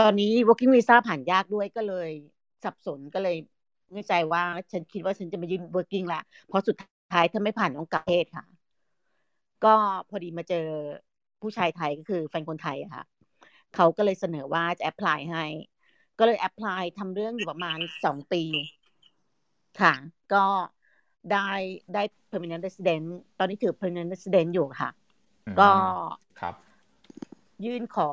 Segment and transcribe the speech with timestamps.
[0.00, 2.10] ตอนนี้ working visa ผ่านยากด้วยก็เลย
[2.64, 3.36] สับสนก็เลย
[3.92, 6.76] ในใจว่าฉันคิดว่าฉันจะมายืน working ละเพราะสุด
[7.12, 8.44] ท้ายถ้าไม่ผ่านต้องกลับประเทศค่ะ
[9.64, 9.74] ก็
[10.08, 10.66] พอดีมาเจอ
[11.42, 13.04] ผู้ชายไทยก็คือแฟนคนไทยอะค่ะ
[13.74, 15.44] เขาก็เลยเสนอว่าจะ apply ให้
[16.18, 18.42] ก็เลย apply ทำเรื่องอยู่ประมาณสองปี
[19.80, 19.94] ค่ะ
[20.32, 20.44] ก็
[21.32, 21.50] ได้
[21.94, 23.06] ได้ permanent resident
[23.38, 24.90] ตอนนี้ถือ permanent resident อยู่ค่ะ
[25.60, 25.70] ก็
[26.40, 26.54] ครับ
[27.64, 28.08] ยื่นขอ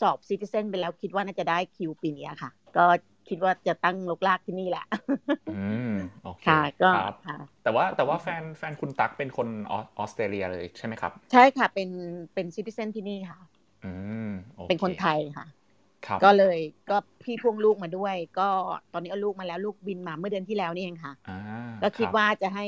[0.00, 2.84] สอบ citizen ไปแล้วคิดว่าน่าจะได้คิวปีนี้ค่ะ ก็
[3.28, 4.86] คิดว่าจะตั้งลกลากที่นี่แหละ
[5.50, 11.90] อืมโอเคค่ะก็ครับค่ะแต่ว่าแต่ว่าแฟนแฟนคุณตั๊กเป็นคนออออสเตรเลียเลยใช่ไหมครับ ใช่ค่ะเป็น
[12.34, 13.40] เป็น citizen ที่นี่ค่ะ
[13.84, 13.92] อื
[14.28, 15.46] มโอเป็นคนไทยค่ะ
[16.06, 16.58] ครับก็เลย
[16.90, 18.48] ก็พี่พ่วงลูกมาด้วย ก็
[18.92, 21.40] ตอนนี้เอาลูกมาแล้วลูกบินมาเมื่อเดือนที่แล้วนี่เองค่ะอ่า
[21.82, 22.66] ก็คิดรับว่าจะให้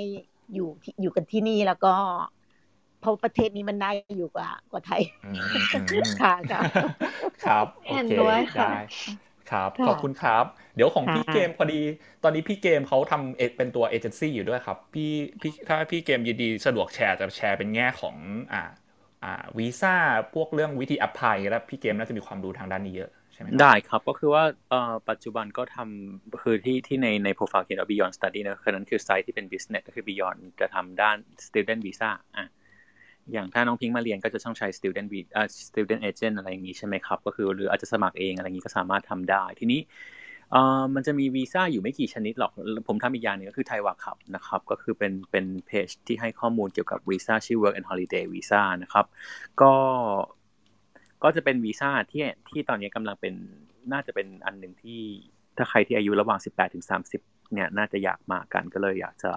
[0.54, 1.94] อยู่ที่อยู่กันที่นี่แล้วก็
[3.02, 5.38] เพราะประเทศนี้มันได้อยู่กว่ากว่าไทยอืม
[5.72, 6.60] อืมค่ะค่ะ
[7.44, 8.80] ครับโอเห็นเคด้วยค่ะได้
[9.50, 10.44] ครับค่ะขอบคุณครับ
[10.76, 11.80] เดี๋ยวของค่ะพี่เกมพอดี
[12.22, 18.16] ตอนนี้พี่เกมเขาทำเอเป็นตัวเอเจนซี่อยู่ด้วยครับ พี่พี่ถ้าพี่เกมยินดีสะดวกแชร์จะแชร์เป็นแง่ของ
[18.52, 18.62] อ่า
[19.24, 19.94] อ่าวีซ่า
[20.34, 32.48] พวกเรื่องวิธีอภัยแล้วพี่เกมน่าจะมีความรู้ทางด้านนี้เยอะใช่ไหมครับได้ครับก็คือว่าเอ่อปัจจุบันก็ทำคือที่ที่ในในโปรไฟล์เขียนว่า Beyond Study นะคือนั้นคือไซต์ที่เป็น business ก็คือ Beyond จะทำด้าน student visa อะ
[33.32, 39.80] อย่างถ้าน้องพิงค์มาเรียนก็จะต้องใช้ student v อ่า student agent อะไรอย่างนี้ใช่ไหมครับ ก็คือหรืออาจจะสมัครเองอะไรอย่างนี้ก็สามารถทำได้ทีนี้
[40.94, 42.52] มันจะมีวีซ่าอยู่ไม่กี่ชนิดหรอก
[42.88, 49.06] ผมทำอีกอย่างหนึงก็คือไทยวาขับนะครับ ก็คือเป็นเป็นเพจที่ให้ข้อมูลเกี่ยวกับวีซ่าชื่อ work and holiday visa นะครับ
[49.60, 49.74] ก็
[51.22, 53.34] ก็จะเป็นวีซ่าที่ที่ตอนนี้กำลังเป็น
[53.92, 55.00] น่าจะเป็นอันหนึ่งที่
[55.56, 56.84] ถ้าใครที่อายุระหว่าง 18ถึง
[57.18, 59.30] 30เนี่ยน่าจะอยากมากันก็เลยอยากจะ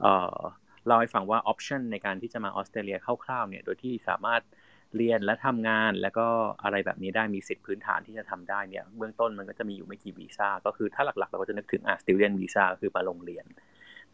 [0.00, 0.38] เอ่อ
[0.86, 4.42] เล่าให้ฟังว่าออปชันในการที่จะมาออสเตรเลียคร่าวๆเนี่ยโดยที่สามารถ
[4.96, 6.26] เรียนและทำงานแล้วก็
[6.62, 13.46] อะไรแบบนี้ได้มีสิทธิพื้นฐานที่จะทำได้เนี่ยเบื้องต้นมันก็จะมีอยู่ไม่กี่วีซ่าก็คือถ้าหลักๆ เราก็จะนึกถึงอะ student visa ก็คือมาลงเรียน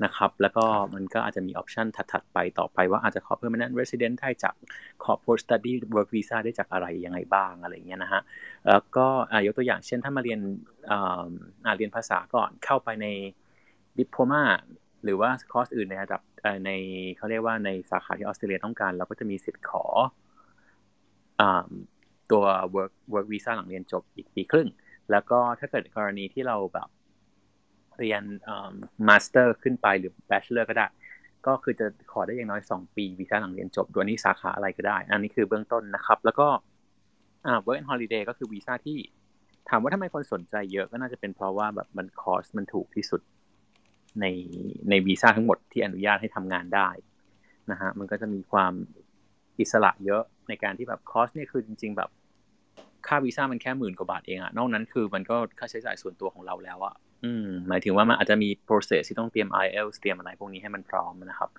[0.05, 4.55] นะครับแล้วก็มันก็อาจจะมีออปชันถัดๆไปต่อไปว่าอาจจะขอ permanent resident ได้จาก
[5.05, 8.23] ขอ post study work visa ได้จากอะไรยังไงบ้างอะไรอย่างเงี้ยนะฮะ
[8.69, 10.41] แล้วก็อะยกตัวอย่างเช่นถ้ามาเรียน
[10.91, 11.29] อ่า
[11.65, 13.07] อ่าเรียนภาษาก่อนเข้าไปใน
[13.99, 14.43] diploma
[15.05, 16.28] หรือว่าคอร์สอื่นในระดับเอ่อ
[16.65, 16.71] ใน
[17.17, 19.85] เขาเรียกว่าในสาขาที่ออสเตรเลียต้องการ เราก็จะมีสิทธิ์ขอ
[21.41, 21.43] อ
[22.31, 22.45] ตัว
[22.75, 24.69] work work visa หลังเรียนจบอีกปีครึ่ง
[25.11, 26.89] แล้วก็ถ้าเกิดกรณีที่เราแบบ
[27.99, 28.23] เรียน
[29.09, 30.87] master ขึ้นไปหรือ bachelor ก็ได้
[31.47, 36.49] ก็คือจะขอได้อย่างน้อย 2 ปีวีซ่าหลังเรียนจบตัวนี้สาขาอะไรก็ได้ อันนี้คือเบื้องต้นนะครับ แล้วก็
[37.65, 38.99] work and holiday ก็คือวีซ่าที่
[39.69, 43.21] ถามว่าทำไมคนสนใจเยอะก็น่าจะเป็นเพราะว่าแบบมัน cost มันถูกที่สุด
[44.21, 44.27] ใน
[44.91, 46.89] ในวีซ่าทั้งหมดที่อนุญาตให้ทำงานได้
[47.71, 48.73] นะฮะมันก็จะมีความ
[49.61, 52.11] อิสระเยอะในการที่แบบ cost เนี่ยคือจริง ๆ แบบ
[53.07, 61.51] ค่าวีซ่ามันแค่หมื่นกว่าบาทเองอะนอกนั้นคือมันก็ค่าใช้จ่ายส่วนตัวของเราแล้วอะอืมหมายถึงว่ามันอาจจะมี process ที่ต้องเตรียม IELTS เตรียมอะไรพวกนี้ให้มันพร้อมนะครับ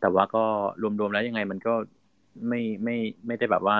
[0.00, 0.44] แต่ว่าก็
[1.00, 1.74] รวมๆแล้วยังไงมันก็
[2.48, 2.96] ไม่ไม่
[3.26, 3.76] ไม่ได้แบบว่า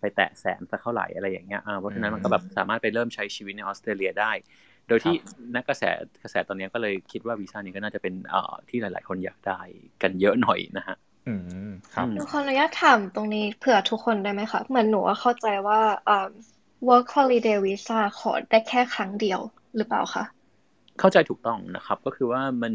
[0.00, 4.32] ไปแตะแสนสักเท่าไหร่อะไรอย่างเงี้ยอ่าเพราะฉะนั้นมันก็แบบสามารถไปเริ่มใช้ชีวิตในออสเตรเลียได้
[4.88, 5.14] โดยที่
[5.56, 5.82] นักกระแส
[6.22, 9.60] กระแสตอนนี้ก็เลยคิดว่าวีซ่านี้ก็น่าจะเป็นเอ่อที่หลาย ๆ คนอยากได้
[10.02, 10.96] กันเยอะหน่อยนะฮะ
[11.28, 11.34] อื
[11.70, 16.28] มครับอืมหนูขออนุญาตถามตรงนี้เผื่อทุกคนได้ไหมคะเหมือนหนูว่าเข้าใจว่าอ่า
[16.88, 19.40] work holiday visa ขอได้แค่ครั้งเดียว
[19.76, 20.24] หรือเปล่าคะ
[21.00, 22.74] เข้าใจถูกต้องนะครับ ก็คือว่ามัน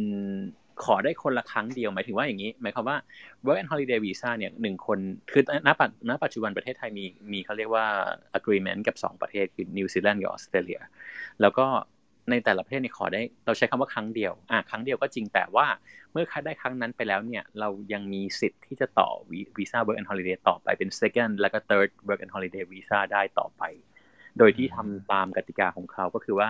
[0.83, 2.97] ขอได้คนละครั้งเดียวหมายถึงว่าอย่างนี้หมายความว่า
[3.45, 4.99] work and holiday visa เนี่ยหนึ่งคน
[5.31, 7.85] คือณปัจณปัจจุบันประเทศไทยมีมีเขาเรียกว่า
[8.39, 10.81] agreement กับ 2 ประเทศคือนิวซีแลนด์กับออสเตรเลีย
[11.41, 11.65] แล้วก็
[12.31, 15.67] ในแต่ละประเทศนี่ขอได้ เราใช้คำว่าครั้งเดียวอะครั้งเดียวก็จริงแต่ว่า
[16.11, 19.09] เมื่อคัดได้ครั้งนั้นไปแล้วเนี่ยเรายังมีสิทธิ์ที่จะต่อ
[19.57, 23.63] วีซ่า work and holiday ต่อไปเป็น second แล้วก็ third work and holiday visa ได้ต่อไป
[24.37, 26.49] โดยที่ทำตามกติกาของเขาก็คือว่า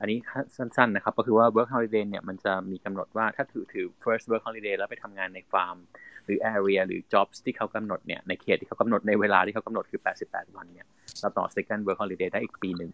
[0.00, 0.18] อันนี้
[0.56, 5.76] สั้น ๆนะครับ ก็คือว่า work holiday เนี่ยมันจะมีกำหนดว่าถ้าถือถือ first work holiday แล้วไปทำงานในฟาร์ม
[6.24, 10.86] หรือ area หรือ jobs ที่เขากำหนดเนี่ยในเขตที่เขากำหนดในเวลาที่เขากำหนดคือ 88 วันเนี่ย
[11.20, 12.92] เราต่อ second work holiday ได้อีกปีหนึ่ง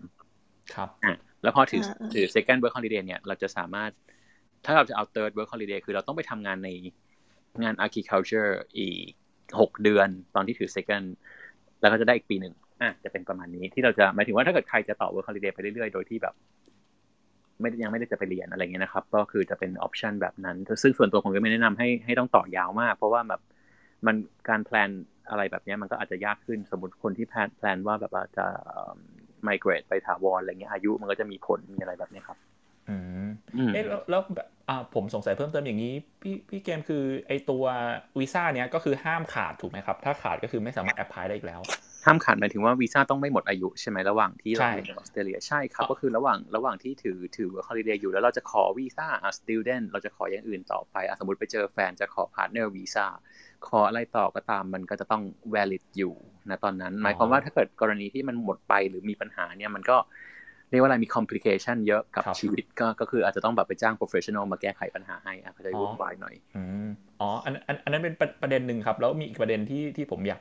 [0.75, 3.91] ครับอะแล้วพอถืออ่าอ่าถือ second work holiday เนี่ยเราจะสามารถ
[4.64, 6.69] ถ้าเราจะเอา third work holiday คือเราต้องไปทำงานใน
[7.62, 9.12] งาน agriculture อีก
[9.61, 11.06] หกเดือนตอนที่ถือ second
[11.81, 16.35] แล้วก็จะได้อีกปีหนึ่งอะจะเป็นประมาณนี้ที่เราจะหมายถึงว่าถ้าเกิดใครจะต่อ work holiday ไปเรื่อยๆ โดยที่แบบ
[17.61, 23.41] ไม่ได้ยังไม่ได้จะไปเรียนอะไรเงี้ยนะครับ ก็คือจะเป็น option แบบนั้น ซึ่งส่วนตัวผมก็ไม่แนะนำให้ให้ต้องต่อยาวมาก เพราะว่าแบบ
[24.06, 24.17] มัน
[24.49, 24.91] การ plan
[25.31, 28.47] อะไรแบบเนี้ยมันก็อาจจะยากขึ้นสมมติคนที่ plan plan ว่าแบบว่าจะ
[29.49, 32.39] migrate ไปถาวรอะไรเงี้ยอายุมันก็จะมีผลมีอะไรแบบเนี้ยครับ
[32.89, 32.97] อื
[33.27, 35.93] มอืมเอ๊ะแล้วแล้วแบบอ่าผมสงสัยเพิ่มเติมอย่างนี้
[36.23, 37.65] พี่พี่เกมคือไอตัว
[38.19, 41.62] วีซ่าเนี้ยก็คือห้ามขาดถูกไหมครับ ถ้าขาดก็คือไม่สามารถ apply ได้อีกแล้ว
[42.06, 53.06] ห้ามขาดหมายถึงว่าวีซ่าต้องไม่หมดอายุใช่ไหมระหว่างที่เราอยู่ในออสเตรเลียใช่ครับ ก็คือระหว่างระหว่างที่ถือถือ work holiday อยู่แล้วเราจะขอวีซ่าอะ student เราจะขออย่างอื่นต่อไปอะสมมติไปเจอแฟนจะขอ partner visa
[53.67, 55.23] ขออะไรต่อก็ตามมันก็จะต้อง
[55.55, 56.15] valid อยู่
[56.50, 59.97] นะตอนนั้น หมายความว่าถ้าเกิดกรณีที่มันหมดไปหรือมีปัญหาเนี่ยมันก็
[60.71, 66.35] เรียกว่าอะไรมี complication เยอะกับชีวิตก็ก็คืออาจจะต้องแบบไปจ้าง professional มาแก้ไขปัญหาให้อะก็จะวุ่นวายหน่อย
[67.21, 70.41] อ๋ออันอันอันนั้นเป็นประเด็นหนึ่งครับ แล้วมีอีกประเด็นที่ที่ผมอยาก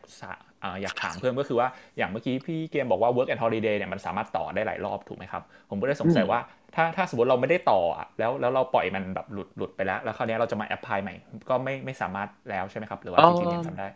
[0.81, 1.67] อยากถามเพิ่มก็คือว่า
[1.97, 6.39] อย่างเมื่อกี้พี่เกมบอกว่า work and holiday เนี่ยมันสามารถต่อได้หลายรอบถูกไหมครับ ผมก็ได้สงสัยว่า
[6.75, 7.81] ถ้าถ้าสมมติเราไม่ได้ต่อ
[8.19, 11.13] แล้วแล้วเราปล่อยมันแบบหลุดหลุดไปแล้ว แล้วคราวนี้เราจะมาแอพพลายใหม่
[11.49, 13.87] ก็ไม่ไม่สามารถแล้วใช่ไหมครับหรือว่าจริงๆยังทำได้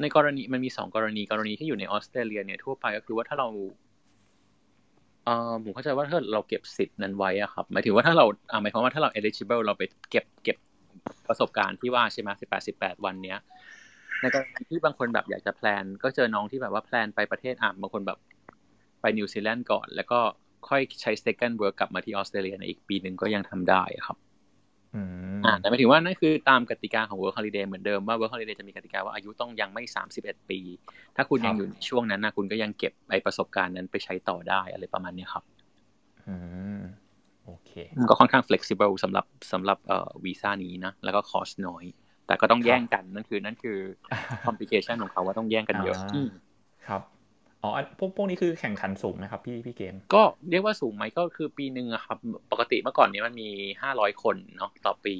[0.00, 3.48] ในกรณีมันมีสองกรณีกรณีที่อยู่ในออสเตรเลียเนี่ยทั่วไปก็คือว่าถ้าเรา
[5.24, 10.56] เออผมเข้าใจว่าถ้าเราเก็บสิทธิ์นั้นไว้อะครับหมายถึงว่าถ้าเราอ่าหมายความว่าถ้าเรา eligible เราไปเก็บเก็บ
[11.28, 13.38] ประสบการณ์ที่ว่าใช่ไหมสิบแปดสิบแปดวันเนี้ย
[14.20, 18.18] ในกรณีที่บางคนแบบอยากจะ plan ก็เจอน้องที่แบบว่า plan ไปประเทศอะบางคนแบบ
[19.00, 20.20] ไปนิวซีแลนด์ก่อน แล้วก็
[20.68, 24.29] ค่อยใช้ second work กลับมาที่ออสเตรเลียในอีกปีหนึ่งก็ยังทำได้ครับ
[25.44, 30.58] อ่าแต่หมายถึงว่านั่นคือตามกติกาของ work holiday เหมือนเดิมว่า work holiday จะมีกติกาว่าอายุต้องยังไม่สามสิบเอ็ดปี
[31.16, 35.44] ถ้าคุณยังอยู่ในช่วงนั้นนะคุณก็ยังเก็บไอประสบการณ์นั้นไปใช้ต่อได้อะไรประมาณนี้ครับ
[36.28, 36.34] อื
[36.78, 36.80] ม
[37.46, 37.70] โอเค
[38.08, 41.84] ก็ค่อนข้าง flexible สำหรับสำหรับเอ่อวีซ่านี้นะ แล้วก็คอสน้อย
[42.26, 43.78] แต่ก็ต้องแย่งกันนั่นคือนั่นคือ
[44.46, 45.98] คอมพลิเคชันของเขาว่าต้องแย่งกันเยอะ
[46.88, 47.02] ครับ
[47.62, 52.18] อ๋อพวกพวกนี้คือแข่งขันสูงไหมครับพี่พี่เกม ก็เรียกว่าสูงไหมก็คือปีหนึ่งครับ
[52.52, 53.50] ปกติเมื่อก่อนนี้มันมี
[53.82, 55.14] ห้าร้อยคนเนาะต่อปี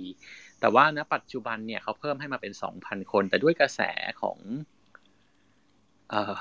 [0.60, 3.80] แต่ว่าณปัจจุบันเนี่ยเขาเพิ่มให้มาเป็นสองพันคน แต่ด้วยกระแส
[4.22, 4.38] ของ
[6.10, 6.34] เอ่อ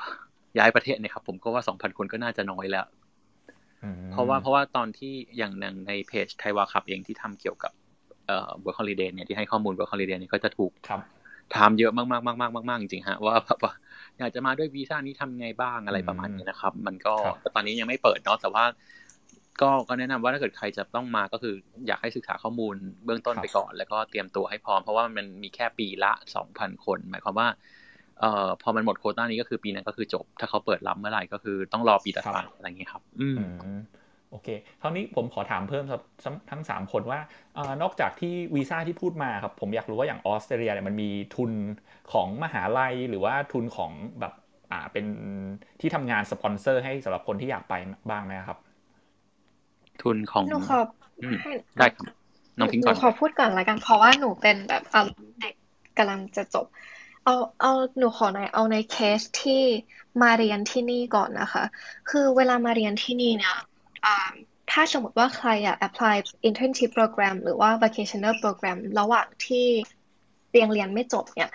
[0.59, 2.85] ย้ายประเทศเนี่ยครับ ผมก็ว่าสองพันคนก็น่าจะน้อยแล้ว
[4.11, 7.71] เพราะว่าเพราะว่าตอนที่อย่างหนึ่งในเพจ Thai WAH Club เองที่ทำเกี่ยวกับ
[8.27, 10.71] เอ่อ Work Holiday เนี่ยที่ให้ข้อมูล Work Holiday เนี่ยก็จะถูก
[11.55, 13.59] ถามเยอะมากมากมากมากมากจริงฮะว่าแบบ
[14.19, 17.15] อยากจะมาด้วยวีซ่านี้ทำไงบ้างอะไรประมาณนี้นะครับ มันก็
[17.55, 18.65] ตอนนี้ยังไม่เปิดเนาะแต่ว่า
[19.61, 21.55] ก็ก็แนะนำว่าถ้าเกิดใครจะต้องมาก็คือ
[21.87, 22.75] อยากให้ศึกษาข้อมูล
[23.05, 27.47] เบื้องต้นไปก่อน แล้วก็เตรียมตัวให้พร้อมเพราะว่ามันมีแค่ปีละสองพันคน หมายความว่า
[28.19, 33.41] เอ่อพอมันหมดโคต้านี้ก็คือปีนั้นก็คือจบ ถ้าเขาเปิดรับเมื่อไหร่ก็คือต้องรอปีต่อไปอะไรอย่างเงี้ยครับ อืม
[34.31, 34.47] โอเค
[34.81, 35.85] คราวนี้ผมขอถามเพิ่ม
[36.51, 37.19] ทั้งสามคนว่า
[37.81, 41.51] นอกจากที่วีซ่าที่พูดมาครับ ผมอยากรู้ว่าอย่างออสเตรเลียเนี่ยมันมีทุน
[42.13, 44.33] ของมหาลัยหรือว่าทุนของแบบ
[44.71, 45.05] อ่าเป็น
[45.81, 47.73] ที่ทำงานสปอนเซอร์ให้สำหรับคนที่อยากไป
[48.09, 48.57] บ้างไหมครับ
[50.03, 50.79] ทุนของหนูขอ
[51.77, 52.05] ได้ครับ
[52.57, 54.83] น้องพิงก่อนหนูขอพูดก่อนละกันเพราะว่าหนูเป็นแบบ
[55.39, 55.53] เด็ก
[55.97, 56.65] กำลังจะจบ
[57.25, 59.63] เอาเอาหนูขอในเอาในเคสที่
[60.21, 61.63] มาเรียนที่นี่ก่อนนะคะ
[62.09, 63.55] คือเวลามาเรียนที่นี่เนี่ย
[64.71, 66.15] ถ้าสมมติว่าใครอยาก apply
[66.47, 69.67] internship program หรือว่า vocational program ระหว่างที่
[70.51, 71.51] เรียนเรียนไม่จบเนี่ย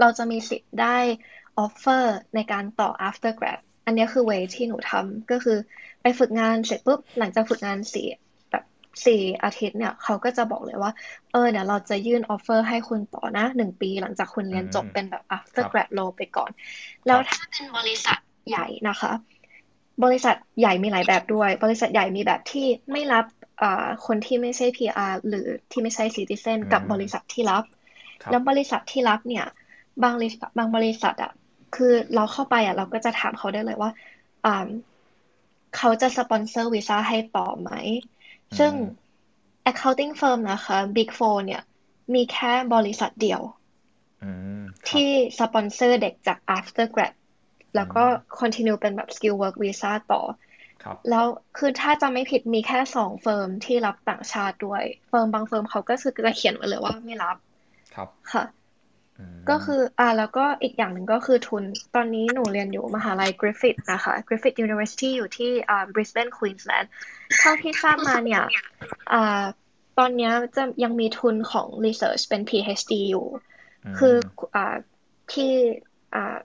[0.00, 0.98] เราจะมีสิทธิ์ได้
[1.64, 2.04] offer
[2.34, 5.58] ในการต่อ after grad อันนี้คือ way ที่หนูทำก็คือ
[6.02, 8.06] ไปฝึกงานเสร็จปุ๊บ หลังจากฝึกงานสี่
[8.50, 8.64] แบบ
[9.06, 10.92] สี่อาทิตย์เนี่ย เขาก็จะบอกเลยว่า
[11.32, 16.50] เออเดี๋ยวเราจะยื่น offer ให้คุณต่อนะหนึ่งปี หลังจากคุณเรียนจบเป็นแบบ after grad low ไปก่อน
[17.06, 18.18] แล้วถ้าเป็นบริษัท
[18.48, 19.12] ใหญ่นะคะ
[20.04, 23.24] บริษัทใหญ่มีหลายแบบด้วย บริษัทใหญ่มีแบบที่ไม่รับ
[24.06, 27.64] คนที่ไม่ใช่ PR หรือที่ไม่ใช่ citizen กับบริษัทที่รับ
[28.30, 29.46] แล้วบริษัทที่รับเนี่ย
[30.02, 31.32] บางบริษัทบางบริษัทอะ
[31.76, 33.90] คือเราเข้าไปอะเราก็จะถามเขาได้เลยว่า
[35.76, 37.70] เขาจะสปอนเซอร์วีซ่าให้ต่อไหม
[38.58, 38.72] ซึ่ง
[39.70, 41.62] accounting firm นะคะ Big Four เนี่ย
[42.14, 43.40] มีแค่บริษัทเดียว
[44.90, 45.08] ที่
[45.38, 47.12] สปอนเซอร์เด็กจาก after grad
[47.76, 48.04] แล้วก็
[48.40, 50.22] continue เป็นแบบ skill work visa ต่อ
[51.10, 51.26] แล้ว
[51.58, 57.36] คือถ้าจะไม่ผิดมีแค่สอง firm ที่รับต่างชาติด้วย firm บาง firm เขาก็คือจะเขียนไว้เลยว่าไม่รับ
[57.94, 58.44] ครับค่ะ
[59.50, 66.86] ก็คืออ่าแล้วก็อีกอย่างหนึ่งก็คือทุน ตอนนี้หนูเรียนอยู่มหาลัย Griffith นะคะ Griffith University อยู่ที่อ่า Brisbane Queensland
[67.38, 68.42] เท่าที่ทราบมาเนี่ย
[69.12, 69.42] อ่า
[69.98, 73.26] ตอนนี้จะยังมีทุนของ research เป็น PhD อยู่
[73.98, 74.14] คือ
[74.54, 74.74] อ่า
[75.32, 75.52] ที่
[76.14, 76.36] อ่า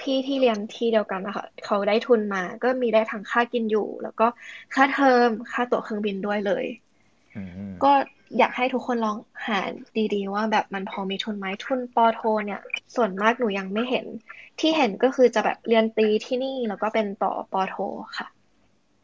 [0.00, 4.26] พี่ที่เรียนที่เดียวกันนะคะเขาได้ทุนมาก็มีได้ทั้งค่ากินอยู่ แล้วก็
[4.74, 6.64] ค่าเทอมค่าตั๋วเครื่องบินด้วยเลย
[7.82, 7.92] ก็
[8.38, 9.16] อยากให้ทุกคนลอง
[9.46, 9.60] หา
[10.14, 12.60] ดีๆ ว่าแบบมันพอมีทุนไหมทุนปอโท เนี่ย
[12.94, 14.06] ส่วนมากหนูยังไม่เห็น
[14.60, 17.76] ที่เห็นก็คือจะแบบเรียนตีที่นี่แล้วก็เป็นต่อปอโท
[18.18, 18.26] ค่ะ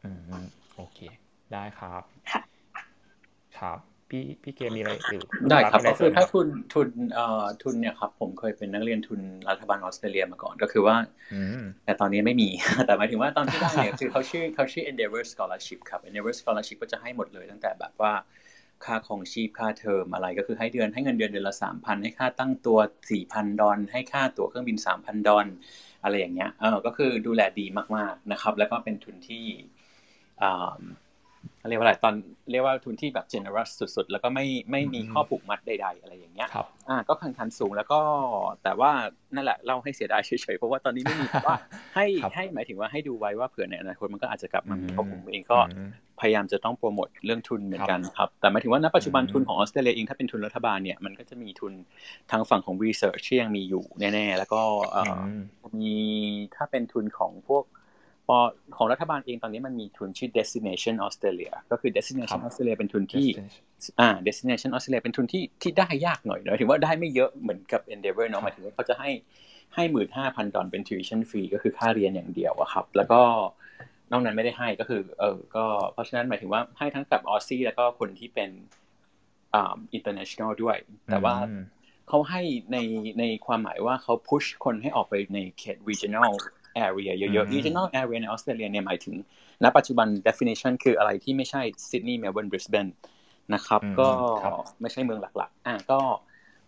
[0.03, 0.11] อื
[0.43, 0.47] ม
[0.77, 0.99] โอเค
[1.53, 2.41] ได้ครับ ค่ะ
[3.59, 3.79] ครับ
[4.11, 10.97] พี่พี่เกมมีอะไรอยู่ได้ครับก็คือถ้าทุนทุนเอ่อทุนเนี่ยครับ ผมเคยเป็นนักเรียนทุนรัฐบาลออสเตรเลียมาก่อนก็คือว่า
[11.85, 12.49] แต่ตอนนี้ไม่มี
[12.87, 18.13] แต่หมายถึงว่าตอนที่ได้เนี่ยคือเขาชื่อเขาชื่อ Endeavour Scholarship ครับ Endeavour Scholarship ก็จะให้หมดเลยตั้งแต่แบบว่า
[18.85, 22.79] ค่าของชีพค่าเทอมอะไรก็คือให้เดือนให้เงินเดือนเดือนละสามพันให้ค่าตั้งตัว
[23.11, 29.45] สี่พันดอลให้ค่าตั๋วเครื่องบินสามพันดอลออะไรอย่างเงี้ยเออก็คือดูแลดีมากๆนะครับ แล้วก็เป็นทุนที่
[30.43, 30.77] อ่า
[31.69, 32.15] เรียกว่าอะไรตอน
[32.51, 38.01] เรียกว่าทุนที่แบบ generous สุดๆ แล้วก็ไม่ไม่มีข้อผูกมัดใด ๆ อะไรอย่างเงี้ยครับอ่าก็แข่งขันสูงแล้วก็
[38.65, 38.91] แต่ว่า
[39.35, 41.57] นั่นแหละเล่าให้เสียดายเฉยๆ เพราะว่าตอนนี้ไม่มีแต่ว่า
[41.95, 51.73] ให้ครับให้หมายถึงว่าให้ดูไว้ว่าเผื่อในอนาคตมันก็อาจจะกลับมามีอืมเพราะผมเองก็อืมพยายามจะต้องโปรโมทเรื่องทุนเหมือนกันครับแต่หมายถึงว่าณปัจจุบันอืมทุนของออสเตรเลียเองถ้าเป็นทุนรัฐบาลเนี่ยมันก็จะมีทุน
[52.31, 54.61] ทางฝั่งของ research ที่ยังมีอยู่แน่ๆ แล้วก็
[54.91, 55.13] เอ่อ
[55.63, 55.97] อมมี
[56.57, 57.65] ถ้าเป็นทุนของพวก
[58.29, 58.39] ปอ
[58.77, 63.27] ของรัฐบาลเองตอนนี้มันมีทุนชื่อ destination Australia ก็คือ destination ครับ Australia เป็นทุนที่
[64.01, 69.11] อ่า destination Australia เป็นทุนที่ที่ได้ยากหน่อยหมายถึงว่าได้ไม่เยอะเหมือนกับ Endeavour เนาะหมายถึงว่าเขาจะให้
[69.75, 73.21] ให้หมื่นห้าพันดอลเป็น tuition fee ก็คือค่าเรียนอย่างเดียวอะครับ แล้วก็
[74.13, 78.51] นอกนั้นไม่ได้ให้ก็คือเออก็เพราะฉะนั้นหมายถึงว่าให้ทั้งกับออซซี่แล้วก็คนที่เป็น
[79.55, 80.77] อ่า international ด้วย
[81.11, 81.63] แต่ว่าอืม
[82.09, 82.43] เขาให้
[82.73, 82.79] ใน
[83.19, 86.33] ในความหมายว่าเขา push คนให้ออกไปในเขต regional
[86.87, 89.15] area เยอือะมๆ regional area ในออสเตรเลียเนี่ยหมายถึง
[89.63, 92.87] ณ ปัจจุบัน definition คืออะไรที่ไม่ใช่ซิดนีย์เมลเบิร์นบริสเบน
[93.55, 94.09] นะครับอืมก็
[94.43, 96.01] ครับไม่ใช่เมืองหลักๆ อะก็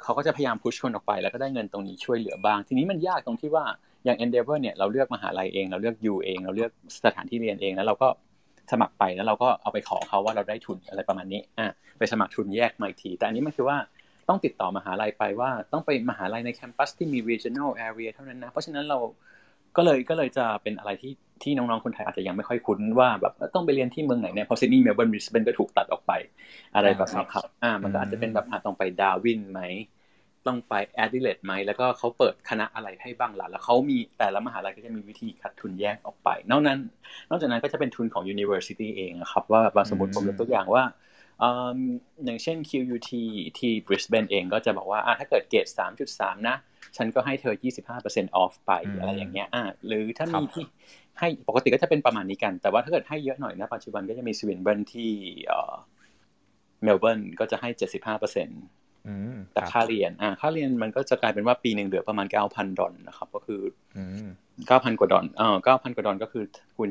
[0.02, 3.64] เขาก็จะพยายาม push คนออกไป แล้วก็ได้เงินตรงนี้ช่วยเหลือบ้าง ทีนี้มันยากตรงที่ว่า
[4.04, 6.70] อย่าง Endeavour เนี่ยเราเลือกมหาลัยเองเราเลือก U เอง เราเลือก
[7.04, 8.08] สถานที่เรียนเองแล้วเราก็
[8.72, 11.66] สมัครไปแล้วเราก็เอาไปขอเขาว่าเราได้ทุนอะไรประมาณนี้อะ
[11.98, 13.76] ไปสมัครทุนแยกมาอีกที แต่อันนี้มันคือว่า
[14.28, 18.98] ต้องติดต่อมหาลัยไปว่าต้องไปมหาลัยใน campus ที่มี regional area เท่านั้นนะ เพราะฉะนั้นเรา
[19.76, 21.12] ก็เลยก็เลยจะเป็นอะไรที่
[21.42, 26.12] ที่น้องๆคนไทยอาจจะยังไม่ค่อยคุ้นว่าแบบต้องไปเรียนที่เมืองไหนเนี่ยเพราะซิดนีย์เมลเบิร์นบริสเบนก็ถูกตัดออกไป
[26.74, 29.60] อะไรแบบนี้ครับอ่ามันก็อาจจะเป็นแบบอะต้องไปดาร์วินไหม
[30.46, 36.78] ต้องไปแอดิเลดไหมแล้วก็เขาเปิดคณะอะไรให้บ้างล่ะแล้วเขามีแต่ละมหาลัยก็จะมีวิธีคัดทุนแยกออกไป นอกนั้น
[37.30, 40.84] นอกจากนั้นก็จะเป็นทุนของ University เองอะครับ ว่าแบบสมมติผมยกตัวอย่างว่า
[41.42, 41.78] อืม
[42.24, 43.22] อย่างเช่น QUT
[43.58, 46.56] ที่ Brisbane เองก็จะบอกว่าอะถ้าเกิดเกรด3.3 นะ
[46.96, 50.64] ฉันก็ให้เธอ 25% off ไปอืมอะไรอย่างเงี้ยอะหรือถ้าครัมีบที่
[51.18, 55.10] ให้ปกติก็จะเป็นประมาณนี้กัน แต่ว่าถ้าเกิดให้เยอะหน่อยนะปัจจุบันก็จะมี Swinburne ที่
[55.46, 55.74] เอ่อ
[56.82, 58.56] เมลเบิร์นก็จะให้ 75%
[59.08, 63.62] อืมแต่รับค่าเรียนอ่าค่าเรียนมันก็จะกลายเป็นว่าปีหนึ่งเหลือประมาณ 9,000 ดอลนะครับ ก็คือ
[63.96, 64.28] อืม
[64.68, 66.44] 9,000 กว่าดอลเอ่อ9,000 กว่าดอลก็คือ
[66.76, 66.88] คูณ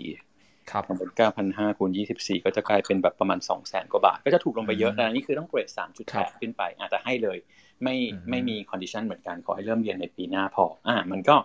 [0.00, 1.10] 24ครับมันเป็น
[1.44, 5.68] 9,500คูณ24 ก็จะกลายเป็นแบบประมาณ 200,000 กว่าบาท ก็จะถูกลงไปเยอะอืมแต่อันนี้คือต้องเกรด
[6.12, 7.38] ครับ3.8 ขึ้นไป อาจจะให้เลย
[7.82, 11.36] ไม่อืมไม่มี condition เหมือนกันขอให้เริ่มเรียนในปีหน้าพออ่ามันก็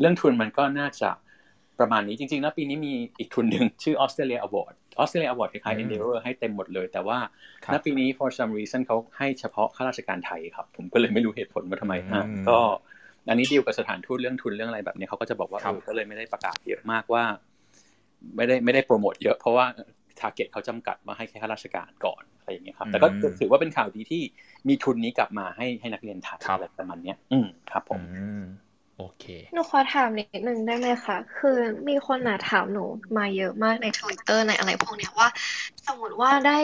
[0.00, 1.10] เรื่องทุนมันก็น่าจะ
[1.78, 7.18] ประมาณนี้จริงๆแล้วปีนี้มีอีกทุนหนึ่งชื่อ Australia Award Australia Award คล้ายๆ Endeavour ให้เต็มหมดเลย แต่ว่า
[7.64, 12.58] ครับณปีนี้ for some reason เขาให้เฉพาะข้าราชการไทยครับ ผมก็เลยไม่รู้เหตุผลว่าทำไมอืมอะก็
[13.28, 17.24] อันนี้ดีลกับสถานทูตเรื่องทุนเรื่องอะไรแบบนี้เขาก็จะบอกว่าครับเออก็เลยไม่ได้ประกาศเยอะมากว่า
[18.36, 19.66] ไม่ได้ไม่ได้โปรโมทเยอะเพราะว่า
[20.20, 24.22] target เขาจำกัดว่าให้แค่ข้าราชการก่อน อะไรอย่างเงี้ยครับ แต่ก็อืมถือว่าเป็นข่าวดีที่
[24.68, 28.42] มีทุนนี้กลับมาให้ให้นักเรียนไทยครับอะไรประมาณเนี้ย อืมครับผมอืม
[28.96, 31.58] โอเคหนูขอถามนิดนึงได้ไหมคะ คือ
[31.88, 32.84] มีคนน่ะถามหนู
[33.18, 35.28] มาเยอะมากในทวิตเตอร์ในอะไรพวกเนี้ยว่า
[35.86, 36.58] สมมติว่าได้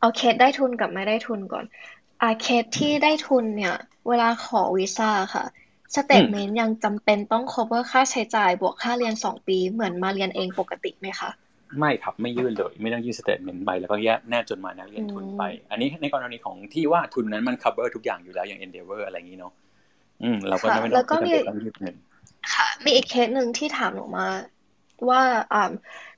[0.00, 1.64] เอาเคสได้ทุนกับไม่ได้ทุนก่อน
[2.22, 3.74] อาเคสที่ได้ทุนเนี่ย
[4.08, 5.44] เวลาขอวีซ่าค่ะ
[5.94, 11.30] statement ยังจำเป็นต้อง cover ค่าใช้จ่ายบวกค่าเรียนสองปีเหมือนมาเรียนเองปกติไหมคะ
[11.78, 19.52] ไม่ครับไม่ยื่นเลย ไม่ต้องยื่น statement ใบแล้วก็แยกแนบจดหมายนักเรียนทุนไป อันนี้ในกรณีของที่ว่าทุนนั้นมัน cover ทุกอย่างอยู่แล้วอย่าง Endeavour อะไรอย่างนี้เนาะ
[20.22, 21.96] อืมเราก็ค่ะไม่ต้องวก็ไม่มีจำเป็นต้องยื่นเงิน
[22.52, 24.26] ค่ะมีอีกเคสหนึ่งที่ถามหนูมา
[25.10, 25.58] ว่าอ่า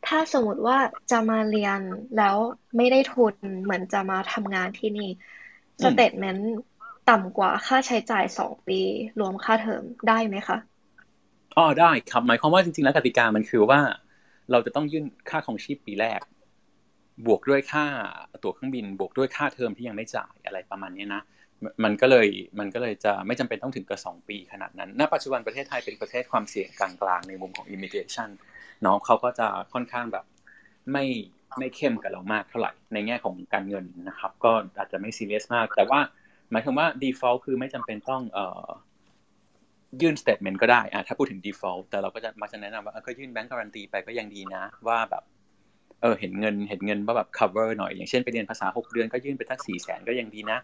[0.05, 0.79] ถ้าสมมติว่า
[1.11, 1.81] จะมาเรียน
[2.17, 2.37] แล้ว
[2.77, 3.35] ไม่ได้ทุน
[3.65, 5.09] เหมือนจะมาทำงานที่นี่
[5.81, 6.49] อืสมเตทเมนต์
[7.07, 8.81] ต่ำกว่าค่าใช้จ่ายสองปี
[9.19, 10.57] รวมค่าเทอมได้ไหมคะ
[11.57, 13.81] อ๋อได้ครับหมายความว่าจริงๆแล้วกติกามันคือว่า
[14.51, 16.21] เราจะต้องยื่นค่าของชีพปีแรก
[17.27, 17.85] บวกด้วยค่า
[18.43, 21.23] ตั๋วเครื่องบิน บวกด้วยค่าเทอมที่ยังไม่จ่ายอะไรประมาณนี้นะ
[21.85, 28.31] มันก็เลยมันก็เลยจะไม่จำเป็นต้องถึงกับสองปีขนาดนั้น ณ ปัจจุบันประเทศไทยเป็นประเทศความเสี่ยงกลางๆ ในมุมของ immigration
[28.83, 30.25] เนาะเขาก็จะค่อนข้างแบบ
[30.93, 31.05] ไม่
[31.59, 36.01] ไม่เข้มกับเรามากเท่าไหร่ ในแง่ของการเงินนะครับ ก็อาจจะไม่ซีเรียสมาก แต่ว่า
[36.51, 38.67] หมายถึงว่า default คือไม่จำเป็นต้องเอ่อ
[40.03, 45.23] ยื่น statement ก็ได้อะถ้าพูดถึง default แต่เราก็จะมักจะแนะนำว่าเออก็ยื่นแบงก์การันตีไปก็ยังดีนะ ว่าแบบ
[46.03, 50.59] เออเห็นเงินเห็นเงินว่าแบบ cover หน่อย อย่างเช่นไปเรียนภาษาหกเดือนก็ยื่นไปทักสี่แสนก็ยังดีนะ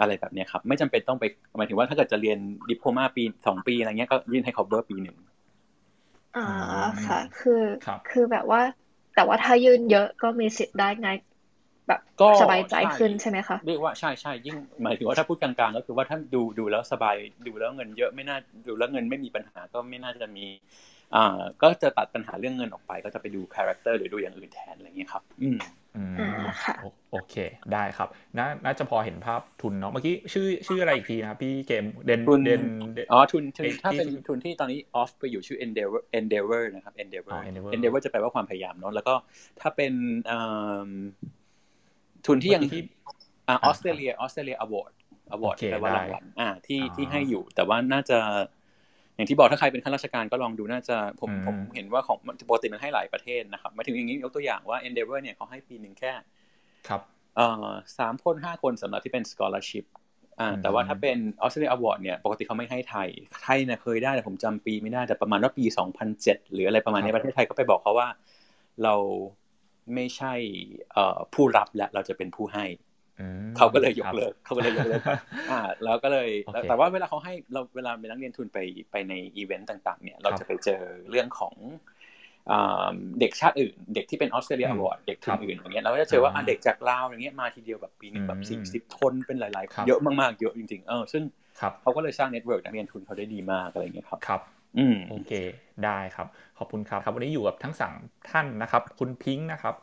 [0.00, 1.24] อะไรแบบเนี้ยครับ ไม่จำเป็นต้องไป
[1.56, 2.38] หมายถึงว่าถ้าเกิดจะเรียน
[2.68, 5.16] ดิโพมาปีสองปีอะไรเงี้ยก็ยื่นให้ cover ปีหนึ่ง
[6.36, 6.44] อ่า
[6.94, 8.60] อืมค่ะ คือครับคือแบบว่า
[9.14, 11.08] แต่ว่าถ้ายื่นเยอะก็มีสิทธิ์ได้ไง
[11.88, 18.36] แบบก็สบายใจใช่ขึ้นใช่ไหมคะเรียกว่าใช่ใช่ยิ่งหมายถึงว่าถ้าพูดกลางๆก็คือว่าถ้าดูดูแล้วสบายดูแล้วเงินเยอะไม่น่า
[18.68, 20.46] ดูแล้วเงินไม่มีปัญหาก็ไม่น่าจะมี
[21.14, 25.58] อ่าก็จะตัดปัญหาเรื่องเงินออกไป ก็จะไปดู character หรือดูอย่างอื่นแทนอะไรเงี้ยครับ อืม
[27.12, 27.34] โอเค
[27.72, 32.62] ได้ครับน่าน่าจะพอเห็นภาพทุนเนาะเมื่อกี้ชื่อชื่ออะไรอีกทีนะครับพี่เกมเดนเดน
[33.12, 33.42] อ๋อทุน
[33.82, 37.38] ถ้าเป็นทุนที่ตอนนี้ off ไปอยู่ชื่อ endeavor endeavor นะครับ endeavor
[37.74, 39.14] endeavor จะแปลว่าความพยายามเนาะแล้วก็
[39.60, 39.92] ถ้าเป็น
[42.26, 42.82] ทุนที่ยังที่
[43.48, 44.92] ออสเตรเลีย Australia Award
[45.32, 48.18] Award แปลว่ารางวัลอ่าที่ที่ให้อยู่ แต่ว่าน่าจะ
[49.16, 56.12] อย่างที่บอกถ้าใครเป็นข้าราชการก็ลองดูน่าจะผมผมเห็นว่าของปกติมันให้หลายประเทศนะครับมาถึงอย่างนี้ยกตัวอย่างว่า Endeavor เนี่ยเขาให้ปีหนึ่งแค่
[56.88, 57.00] ครับ
[57.36, 59.84] เอ่อสามคนห้าคนสำหรับที่เป็น scholarship
[60.40, 63.08] อ่าแต่ว่าถ้าเป็น Australia Award เนี่ยปกติเขาไม่ให้ไทย
[63.44, 65.64] ไทยเนี่ยเคยได้แต่ผมจำปีไม่ได้แต่ประมาณว่าปี
[66.08, 68.08] 2007 หรืออะไรประมาณนี้ประเทศไทยก็ไปบอกเขาว่า
[68.82, 68.94] เรา
[69.94, 70.34] ไม่ใช่
[70.92, 72.64] เอ่อผู้รับและเราจะเป็นผู้ให้
[73.56, 75.02] เขาก็เลยยกเลิกเขาก็เลยยกเลิก
[75.50, 76.28] อ่าแล้วก็เลย
[76.68, 78.58] แต่ว่าเวลาเขาให้เราเวลาเป็นนักเรียนทุนไป
[78.92, 81.54] ไปในอีเวนต์ต่าง ๆ เนี่ย เราจะไปเจอเรื่องของ
[83.20, 91.22] เด็กชาติอื่น เด็กที่เป็นออสเตรเลียอวอร์ดเด็กทุนอื่นอย่างเงี้ยเราก็จะเจอว่าเด็กจากลาวอย่างเงี้ยมาทีเดียวแบบปีนึงแบบสี่สิบทนเป็นหลายๆเยอะมากๆเยอะจริงๆเออซึ่ง
[91.82, 94.40] เขาก็เลยสร้าง network นักเรียนทุนเขาได้ดีมากอะไรเงี้ยครับครับ
[94.78, 95.32] อืมโอเค
[95.84, 96.26] ได้ครับ
[96.58, 97.92] ขอบคุณครับครับ วันนี้อยู่กับทั้งสาม
[98.30, 99.74] ท่านนะครับ คุณพิงค์นะครับ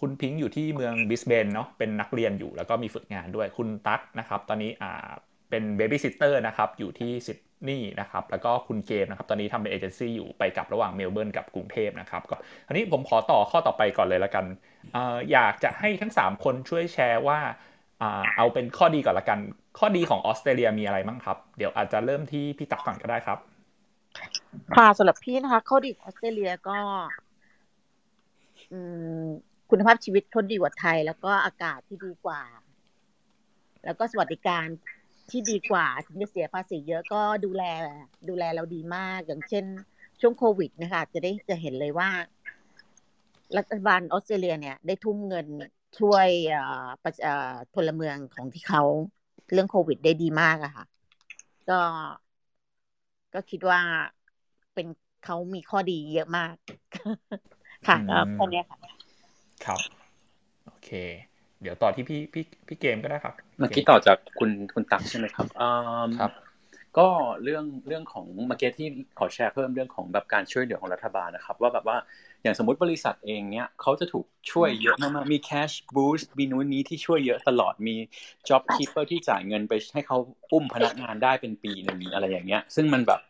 [0.00, 5.10] คุณพิงค์อยู่ที่เมืองบริสเบนเนาะเป็นนักเรียนอยู่แล้วก็มีฝึกงานด้วยคุณตั๊กนะครับ ตอนนี้อ่า
[5.50, 14.44] เป็น babysitter นะครับอยู่ที่ซิดนีย์นะครับแล้วก็คุณเกมนะครับตอนนี้ทำเป็นเอเจนซี่อยู่ไปกับระหว่างเมลเบิร์นกับกรุงเทพนะครับก็อันนี้ผมขอต่อข้อต่อไปก่อนเลยละกัน
[14.96, 14.98] อ
[15.32, 17.38] อยากจะให้ทั้ง 3 คนช่วยแชร์ว่า
[18.36, 19.38] เอาเป็นข้อดีก่อนละกัน
[19.78, 23.38] ข้อดีของออสเตรเลียมีอะไรบ้างครับ เดี๋ยวอาจจะเริ่มที่พี่ตักก่อนก็ได้ครับ
[24.76, 26.78] ค่ะสำหรับพี่นะคะข้อดีออสเตรเลียก็
[28.72, 28.78] อื
[29.24, 29.26] ม
[29.70, 32.40] คุณภาพชีวิตทนดีกว่าไทย แล้วก็อากาศที่ดีกว่า
[33.84, 34.66] แล้วก็สวัสดิการ
[35.30, 37.62] ที่ดีกว่าถึงจะเสียภาษีเยอะก็ดูแล
[38.28, 39.64] ดูแลเราดีมาก อย่างเช่น
[40.20, 42.08] ช่วงโควิดนะคะ จะได้จะเห็นเลยว่า
[43.56, 45.46] รัฐบาลออสเตรเลีย เนี่ย ได้ทุ่มเงิน
[45.98, 46.28] ช่วย
[47.74, 48.82] พลเมืองของที่เขา
[49.52, 50.84] เรื่องโควิดได้ดีมากอะค่ะ
[51.70, 51.80] ก็
[53.34, 53.80] ก็คิดว่า
[54.74, 54.86] เป็น
[55.24, 56.54] เขามีข้อดีเยอะมาก
[57.88, 58.78] ค่ะก็แค่นี้ค่ะ
[59.64, 59.80] ครับ
[60.66, 60.90] โอเค
[61.62, 65.46] เดี๋ยวต่อที่พี่พี่พี่เกมก็ได้ครับ เมื่อกี้ต่อจากคุณคุณตักใช่ไหมครับ
[66.20, 66.32] ครับ
[66.98, 67.08] ก็
[67.42, 71.96] เรื่องเรื่องของเมื่อกี้ที่ขอแชร์เพิ่มเรื่องของแบบการช่วยเหลือของรัฐบาลนะครับ ว่าแบบว่า
[72.42, 77.96] อย่างสมมติบริษัทเองเนี้ยเขาจะถูกช่วยเยอะมากๆมี cash boost มีนู้นนี้ที่ช่วยเยอะตลอดมี
[78.48, 80.18] job keeper ที่จ่ายเงินไปให้เขา
[80.52, 83.20] อุ้มพนักงานได้เป็นปีหนึ่งอะไรอย่างเงี้ย ซึ่งมันแบบ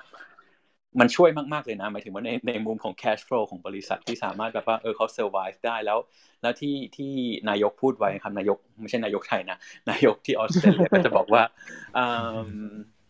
[1.01, 5.99] มันช่วยมาก ๆ เลยนะ หมายถึงว่าในในมุมของ cash flow ของบริษัทที่สามารถแบบว่าเออเขา survive ได้แล้ว
[6.43, 7.13] แล้วที่ที่
[7.49, 9.59] นายกพูดไว้ครับนายกไม่ใช่นายกไทยนะ
[9.91, 11.43] นายกที่ออสเตรเลียก็จะบอกว่า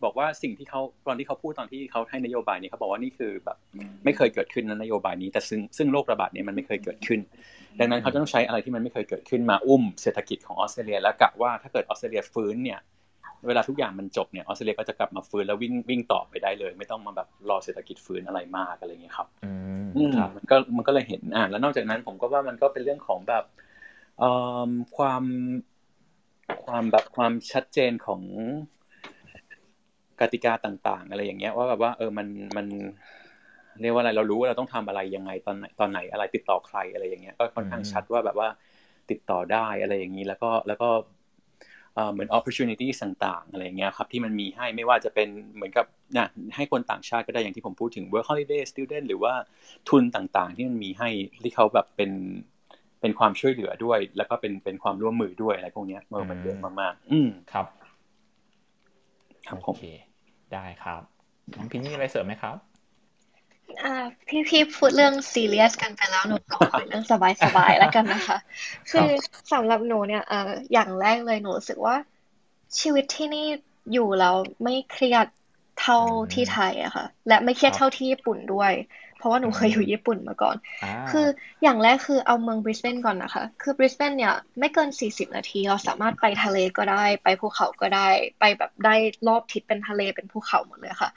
[0.03, 3.57] บอกว่าสิ่งที่เขาตอนที่เขาพูดตอนที่เขาให้นโยบายนี้เขาบอกว่านี่คือแบบ
[4.05, 7.19] ไม่เคยเกิดขึ้นนะนโยบายนี้ แต่ซึ่งซึ่งโรคระบาดนี้มันไม่เคยเกิดขึ้น
[7.79, 12.79] ดังนั้นเขาต้องใช้อะไรที่มันไม่เคยเกิดขึ้นมาอุ้มเศรษฐกิจของออสเตรเลีย แล้วกะว่าถ้าเกิดออสเตรเลียฟื้นเนี่ย
[13.47, 19.27] เวลาทุกอย่างมันจบเนี่ยออสเตรเลียก็จะกลับมาฟื้นแล้ววิ่งวิ่งต่อไปได้เลย ไม่ต้องมาแบบรอเศรษฐกิจฟื้นอะไรมากอะไรเงี้ยครับ
[19.95, 23.43] อืมมันก็มันก็เลยเห็นอ่าแล้วนอกจากนั้นผมก็ว่ามันก็เป็นเรื่องของแบบ
[24.19, 24.31] เอ่
[24.67, 25.23] อความ
[26.65, 28.21] ความแบบความชัดเจนของ
[30.19, 32.27] กติกาต่างๆ อะไรอย่างเงี้ยว่าแบบว่าเออมัน
[32.57, 32.67] มัน
[33.81, 38.49] เรียกว่าอะไรเรารู้ว่าเราต้องทำอะไรยังไงตอนไหนตอนไหนอะไรติดต่อใครอะไรอย่างเงี้ยก็ค่อนข้างชัดว่าแบบว่า
[39.11, 40.89] ติดต่อได้อะไรอย่างนี้แล้วก็แล้วก็
[42.11, 45.85] เหมือน opportunity ต่างๆ อะไรเงี้ยครับที่มันมีให้ไม่ว่าจะเป็นเหมือนกับ
[46.17, 49.33] นะให้คนต่างชาติก็ได้อย่างที่ผมพูดถึง work holiday student หรือว่า
[49.89, 51.09] ทุนต่างๆ ที่มันมีให้
[51.43, 52.11] ที่เขาแบบเป็น
[53.01, 57.65] เป็นความช่วยเหลือด้วย แล้วก็เป็นเป็นความร่วมมือด้วยอะไรพวกนี้เมื่อมันเยอะมากๆ อืมครับ
[59.47, 59.83] ครับโอเค
[60.53, 61.01] ได้ครับ
[61.57, 62.57] น้องพิงมีอะไรเสริมไหมครับ
[63.83, 63.93] อ่า
[64.27, 68.37] พี่พี่พูดเรื่องซีเรียสกันไปแล้วหนูต่อเรื่องสบายสบายแล้วกันนะคะ
[68.91, 69.09] คือ
[69.53, 71.95] สำหรับหนูเนี่ยเอ่ออย่างแรกเลยหนูรู้สึกว่า
[72.79, 73.47] ชีวิตที่นี่
[73.93, 75.27] อยู่แล้วไม่เครียด
[75.81, 75.99] เท่า
[76.33, 78.71] ที่ไทยอะค่ะ และไม่เครียดเท่าที่ญี่ปุ่นด้วย
[79.17, 80.55] เพราะว่าหนูเคยอยู่ญี่ปุ่นมาก่อน
[81.11, 81.27] คือ
[81.63, 88.07] อย่างแรกคือเอาเมืองบริสเบนก่อนนะคะ คือบริสเบนเนี่ยไม่เกินสี่สิบนาที เราสามารถไปทะเลก็ได้ ไปภูเขาก็ได้
[88.39, 88.95] ไปแบบได้
[89.27, 91.09] รอบทิศเป็นทะเลเป็นภูเขาหมดเลยค่ะ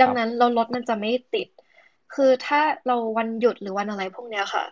[0.00, 1.48] ดังนั้นเรารถมันจะไม่ติด
[2.14, 4.64] คือถ้าเราวันหยุดหรือวันอะไรพวกเนี้ยค่ะ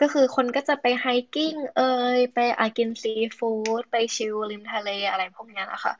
[0.00, 1.80] ก็คือคนก็จะไปไฮกิ้งเอ
[2.16, 5.92] ยไปอากินซีฟู้ดไปชิลริมทะเลอะไรพวกเนี้ยนะคะ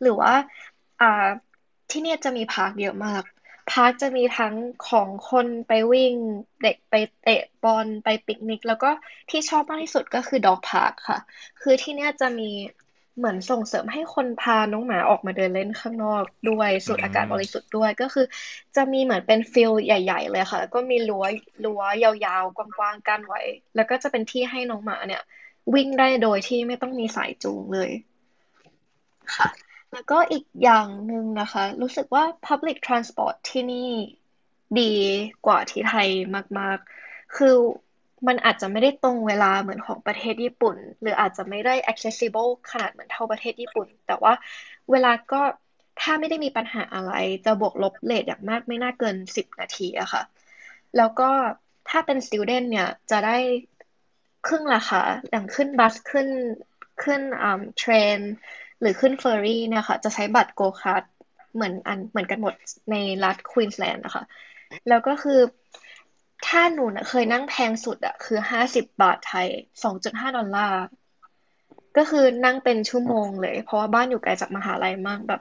[0.00, 0.32] หรือว่า
[1.00, 1.28] อ่า
[1.90, 3.22] ที่เนี่ยจะมี park เยอะมาก
[3.72, 4.54] park จะมีทั้ง
[4.88, 6.14] ของคนไปวิ่ง
[6.62, 8.90] เด็กไปเตะบอลไปปิกนิก แล้วก็
[9.30, 11.18] ที่ชอบมากที่สุดก็คือ dog park ค่ะ
[11.62, 12.50] คือที่เนี่ยจะมี
[13.18, 18.26] เหมือนส่งเสริมให้คนพาน้องหมาออกมาเดินเล่นข้างนอกด้วยสูดอากาศบริสุทธิ์ด้วยก็คือ
[18.76, 21.24] จะมีเหมือนเป็น field ใหญ่ ๆ เลยค่ะ ก็มีรั้ว
[21.64, 23.40] รั้วยาวๆ กว้างๆกั้นไว้
[23.76, 25.22] แล้วก็จะเป็นที่ให้น้องหมาเนี่ย
[25.74, 27.90] วิ่งได้โดยที่ไม่ต้องมีสายจูงเลย
[29.36, 29.48] ค่ะ
[29.92, 33.90] แล้วก็อีกอย่างหนึ่งนะคะ รู้สึกว่า public transport ที่นี่
[34.80, 34.92] ดี
[35.46, 36.08] กว่าที่ไทย
[36.58, 37.54] มาก ๆ คือ
[38.26, 44.32] มันอาจจะไม่ได้ตรงเวลาเหมือนของประเทศญี่ปุ่น หรืออาจจะไม่ได้ accessible ขนาดเหมือนเท่าประเทศญี่ปุ่น แต่ว่า
[44.90, 45.40] เวลาก็
[46.00, 47.12] ถ้าไม่ได้มีปัญหาอะไร
[47.44, 50.22] จะบวกลบเลทอย่างมากไม่น่าเกินสิบนาทีอะค่ะ
[50.96, 51.30] แล้วก็
[51.88, 53.38] ถ้าเป็น student เนี่ยจะได้
[54.46, 56.28] ครึ่งราคาอย่างขึ้น bus ขึ้น
[57.02, 58.18] ขึ้นอ่า train
[58.80, 61.02] หรือขึ้นเฟอร์รี่เนี่ยค่ะจะใช้บัตร go card
[61.54, 62.54] เหมือนอันเหมือนกันหมด
[62.90, 64.24] ในรัฐควีนสแลนด์นะคะ
[64.88, 65.40] แล้วก็คือ
[66.46, 69.48] ถ้าหนูเคยนั่งแพงสุดอะคือห้าสิบบาทไทย
[69.82, 70.82] สองจุดห้าดอลลาร์
[71.96, 75.40] ก็คือนั่งเป็นชั่วโมงเลย เพราะว่าบ้านอยู่ไกลจากมหาลัยมากแบบ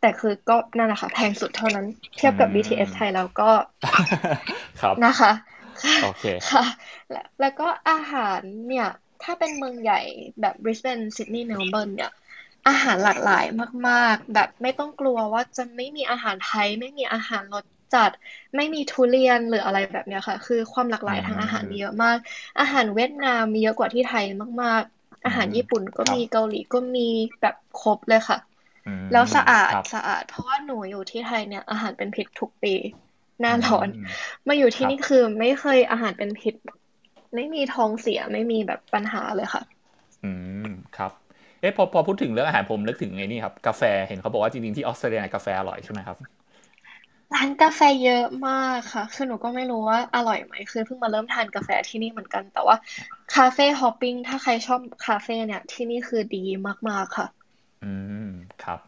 [0.00, 1.86] แต่คือก็นั่นแหละค่ะแพงสุดเท่านั้น
[2.16, 3.50] เทียบกับ BTS ไทยแล้วก็
[4.80, 5.32] ครับนะคะ
[6.02, 6.64] โอเคค่ะ
[7.40, 8.88] แล้วก็อาหารเนี่ย
[9.22, 10.00] ถ้าเป็นเมืองใหญ่
[10.40, 12.12] แบบบริสเบนซิดนีย์เมลเบิร์นเนี่ย
[12.68, 13.44] อาหารหลากหลาย
[13.88, 18.10] มาก ๆ แบบไม่ต้องกลัวว่าจะไม่มีอาหารไทย ไม่มีอาหารรส จัด
[18.56, 22.16] ไม่มีทุเรียนหรืออะไรแบบเนี้ยค่ะ คือความหลากหลายทางอาหารมีเยอะมาก
[22.60, 24.24] อาหารเวียดนามมีเยอะกว่าที่ไทย
[24.62, 27.08] มาก ๆ อาหารญี่ปุ่นก็มีเกาหลีก็มี
[27.40, 28.38] แบบครบเลยค่ะ
[29.10, 32.74] แล้วสะอาดสะอาด เพราะว่าหนูอยู่ที่ไทยเนี่ยอาหารเป็นพิษทุกปี
[33.40, 33.88] หน้าร้อน
[34.48, 36.54] มาอยู่ที่นี่คือไม่เคยอาหารเป็นพิษ
[37.34, 39.62] ไม่มีท้องเสียไม่มีแบบปัญหาเลยค่ะ
[40.24, 40.30] อื
[40.64, 41.12] มครับ
[41.60, 46.39] เอ๊ะพอพอพูดถึงเรื่องอาหารผมนึกถึงไงนี่ครับกาแฟเห็นเขาบอกว่าจริงๆที่ออสเตรเลียกาแฟอร่อยใช่ไหมครับ
[47.34, 52.76] ร้านกาแฟเยอะมากค่ะ คือหนูก็ไม่รู้ว่าอร่อยไหม คือเพิ่งมาเริ่มทานกาแฟที่นี่เหมือนกัน แต่ว่า
[53.34, 56.44] cafe hopping ถ้าใครชอบคาเฟ่เนี่ย ที่นี่คือดี
[56.88, 57.26] มากๆค่ะ
[57.84, 57.92] อื
[58.26, 58.28] ม
[58.64, 58.78] ครับ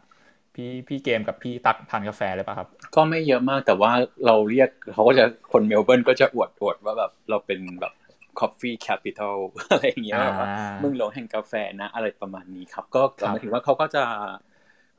[0.53, 3.91] พี่พี่เกมกับพี่ตักทานกาแฟเลยป่ะครับ ก็ไม่เยอะมาก แต่ว่า
[4.25, 7.93] เราเรียกเขาก็จะคนเมลเบิร์นก็จะอวดอวดว่าแบบเราเป็นแบบ
[8.39, 9.35] coffee capital
[9.69, 10.47] อะไรอย่างเงี้ยแบบว่า
[10.81, 13.01] มึงหลงแห่งกาแฟนะ อะไรประมาณนี้ครับ ก็
[13.31, 14.03] หมายถึงว่าเขาก็จะ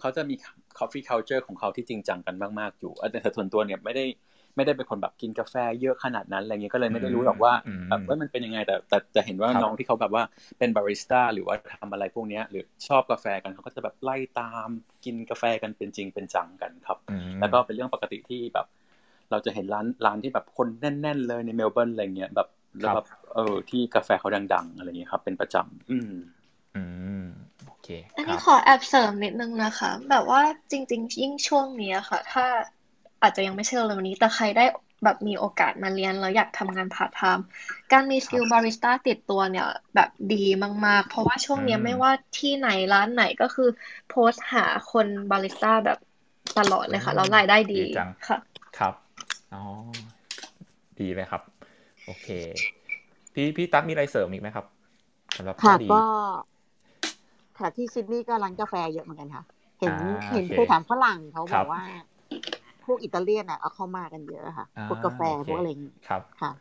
[0.05, 0.35] เขาจะมี
[0.79, 4.05] coffee culture ของเขาที่จริงจังกันมาก ๆ อยู่แต่ส่วนตัวเนี่ยไม่ได้
[4.57, 7.53] ไม่ได้เป็นคนแบบกินกาแฟเยอะขนาดนั้นอะไรเงี้ยก็เลยไม่ได้รู้หรอกว่า
[7.88, 10.23] แบบว่ามันเป็นยังไงแต่แต่จะเห็นว่าน้องที่เขาแบบว่า
[10.59, 14.69] เป็นบาริสต้าหรือว่าทำอะไรพวกนี้หรือชอบกาแฟกันเขาก็จะแบบไล่ตาม
[15.05, 16.99] กินกาแฟกันเป็นจริงเป็นจังกันครับ
[17.40, 18.67] แล้วก็เป็นเรื่องปกติที่แบบ
[19.31, 22.49] เราจะเห็นร้านร้านที่แบบคนแน่น ๆ เลยในเมลเบิร์นอะไรเงี้ยแบบ
[22.81, 26.12] แล้วแบบเออที่กาแฟเขาดัง ๆ อะไรเงี้ยครับ เป็นประจำอืม
[26.77, 26.83] อื
[27.25, 27.27] ม
[27.64, 32.44] โอ เคอันนี้ขอแอบเสริมนิดนึงนะคะ แบบว่าจริง ๆ ยิ่งช่วงนี้ค่ะ ถ้า
[33.23, 34.64] อาจจะยังไม่ใช่เร็วนี้ แต่ใครได้
[35.05, 37.44] แบบมีโอกาสมาเรียนแล้วอยากทำงานพาร์ทไทม์
[37.92, 40.44] การมี skill บาริสต้าติดตัวเนี่ยแบบดี
[40.87, 43.68] มาก ๆ เพราะว่าช่วงนี้ไม่ว่าที่ไหนร้านไหนก็คือ
[44.09, 45.99] โพสต์หาคนบาริสต้าแบบ
[46.59, 47.81] ตลอดเลยค่ะแล้วรายได้ดี
[48.29, 48.38] ค่ะ
[48.79, 48.94] ครับ
[49.55, 49.62] อ๋อ
[51.01, 51.42] ดีไหมครับ
[52.07, 52.29] โอเค
[53.35, 54.66] พี่พี่ตั๊กมีอะไรเสริมอีกไหมครับ
[55.37, 56.03] สำหรับค่ะก็
[57.59, 59.45] ค่ะที่ซิดนีย์ก็ร้านกาแฟเยอะเหมือนกันค่ะ
[59.81, 59.95] เห็น
[60.33, 61.83] เห็นเคยถามฝรั่งเขาบอกว่า
[62.85, 66.53] พวกอิตาเลียนอะเอาเข้ามากันเยอะค่ะ พวกกาแฟพวกอะไรอย่างนี้ครับค่ะ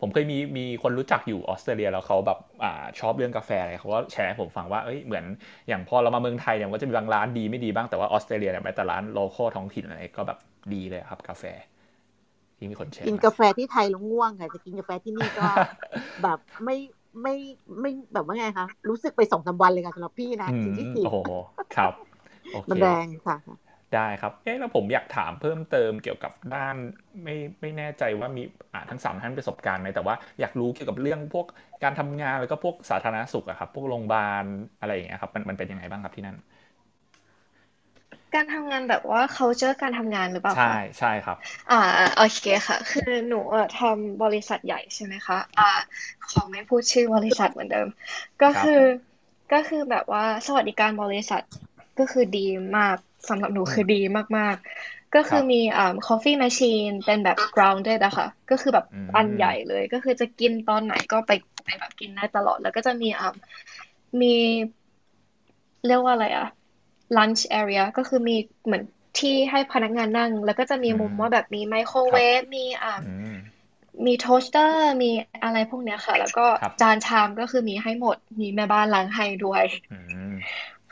[0.00, 5.24] ผมเคยมีมีคนรู้จักอยู่ออสเตรเลียแล้วเขาแบบอ่าชอบเรื่องกาแฟอะไรเขาก็แชร์ให้ผมฟังว่าเอ้ยเหมือน
[5.68, 10.38] อย่างพอเรามาเมืองไทยเนี่ยก็จะมีบางร้านดีไม่ดีบ้างแต่ว่าออสเตรเลียเนี่ยแม้แต่ร้าน local ท้องถิ่นอะไรก็แบบ
[10.74, 11.44] ดีเลยครับกาแฟ
[12.56, 15.46] ที่มีคนแชร์กินกาแฟที่ไทยแล้วง่วงค่ะจะกินกาแฟที่นี่ก็
[16.22, 16.76] แบบไม่
[17.22, 17.34] ไม่
[17.80, 21.30] ไม่แบบว่าไงคะรู้สึกไปสองสามวันเลยค่ะสำหรับพี่นะสิ่งที่สี่โอ้โห
[21.76, 21.92] ครับ
[22.70, 23.36] มันแรงค่ะ
[23.94, 26.76] ได้ครับเอ๊ะแล้วผมอยากถามเพิ่มเติมเกี่ยวกับด้าน
[27.24, 31.46] ไม่ไม่แน่ใจว่ามีอ่าทั้งสามท่านประสบการณ์ไหมแต่ว่าอยากรู้เกี่ยวกับเรื่องพวก
[31.82, 34.44] การทำงานแล้วก็พวกสาธารณสุขอะครับ พวกโรงพยาบาล
[34.80, 36.36] อะไรอย่างเงี้ยครับมันมันเป็นยังไงบ้างครับที่นั่น
[38.36, 41.36] การทำงานแบบว่าเขาเจอการทำงานหรือเปล่าใช่ใช่ครับ
[41.70, 41.80] อ่า
[42.16, 43.40] โอเคค่ะ คือหนู
[43.78, 45.70] ทำบริษัทใหญ่ใช่ไหมคะ อ่า
[46.28, 47.88] ขอไม่พูดชื่อบริษัทเหมือนเดิม
[48.42, 48.80] ก็คือ
[49.52, 51.42] ก็คือแบบว่าสวัสดิการบริษัท
[51.98, 52.46] ก็คือดี
[52.76, 52.96] มาก
[53.28, 54.00] สำหรับหนูคือดี
[54.38, 61.32] มากๆ ก็คือมีอ่า coffee machine เป็นแบบ grounded อะค่ะ ก็คือแบบอันใหญ่เลย ก็คือจะกินตอนไหนก็ไป
[61.64, 63.28] ไปแบบกินได้ตลอด แล้วก็จะมีอ่า
[64.20, 64.34] มี
[65.84, 66.44] เรียกว่าอะไรอะ
[67.16, 68.82] lunch area ก็คือมีเหมือน
[69.18, 72.92] ที่ให้พนักงานนั่ง แล้วก็จะมีมุมว่าแบบมีไมโครเวฟมีอ่า
[74.06, 75.10] มี toaster มี
[75.42, 76.46] อะไรพวกเนี้ยค่ะ แล้วก็
[76.80, 79.64] จานชามก็คือมีให้หมด มีแม่บ้านล้างให้ด้วย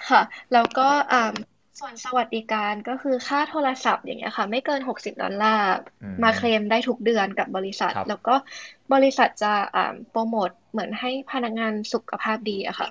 [0.09, 0.23] ค่ะ
[0.53, 1.33] แล้วก็อ่า
[1.81, 5.73] ส่วนสวัสดิการก็คือค่าโทรศัพท์อย่างเงี้ยค่ะ ไม่เกินหกสิบดอลลาร์
[6.23, 8.35] มาเคลมได้ทุกเดือนกับบริษัท แล้วก็
[8.95, 12.89] บริษัทจะอ่าโปรโมทเหมือนให้พนักงานสุขภาพดีอะค่ะ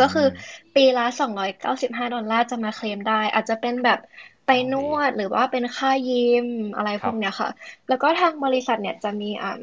[0.00, 0.26] ก็คือ
[0.74, 3.98] ปีละสองร้อยเก้าสิบห้าดอลลาร์จะมาเคลมได้ อาจจะเป็นแบบ
[4.46, 6.46] ไปนวดหรือว่าเป็นค่ายิม
[6.76, 7.50] อะไรพวกเนี้ยค่ะ
[7.88, 9.60] แล้วก็ทางบริษัทเนี่ยจะมีอ่า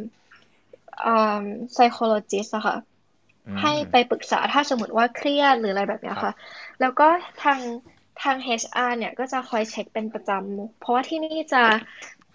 [1.06, 2.76] อ่า psychologist อะค่ะ
[3.62, 6.32] ให้ไปปรึกษาถ้าสมมติว่าเครียดหรืออะไรแบบเนี้ยค่ะ
[6.80, 7.08] แล้วก็
[7.44, 7.60] ทาง
[8.24, 11.64] ทาง HR เนี่ยก็จะคอยเช็คเป็นประจำ เพราะว่าที่นี่จะ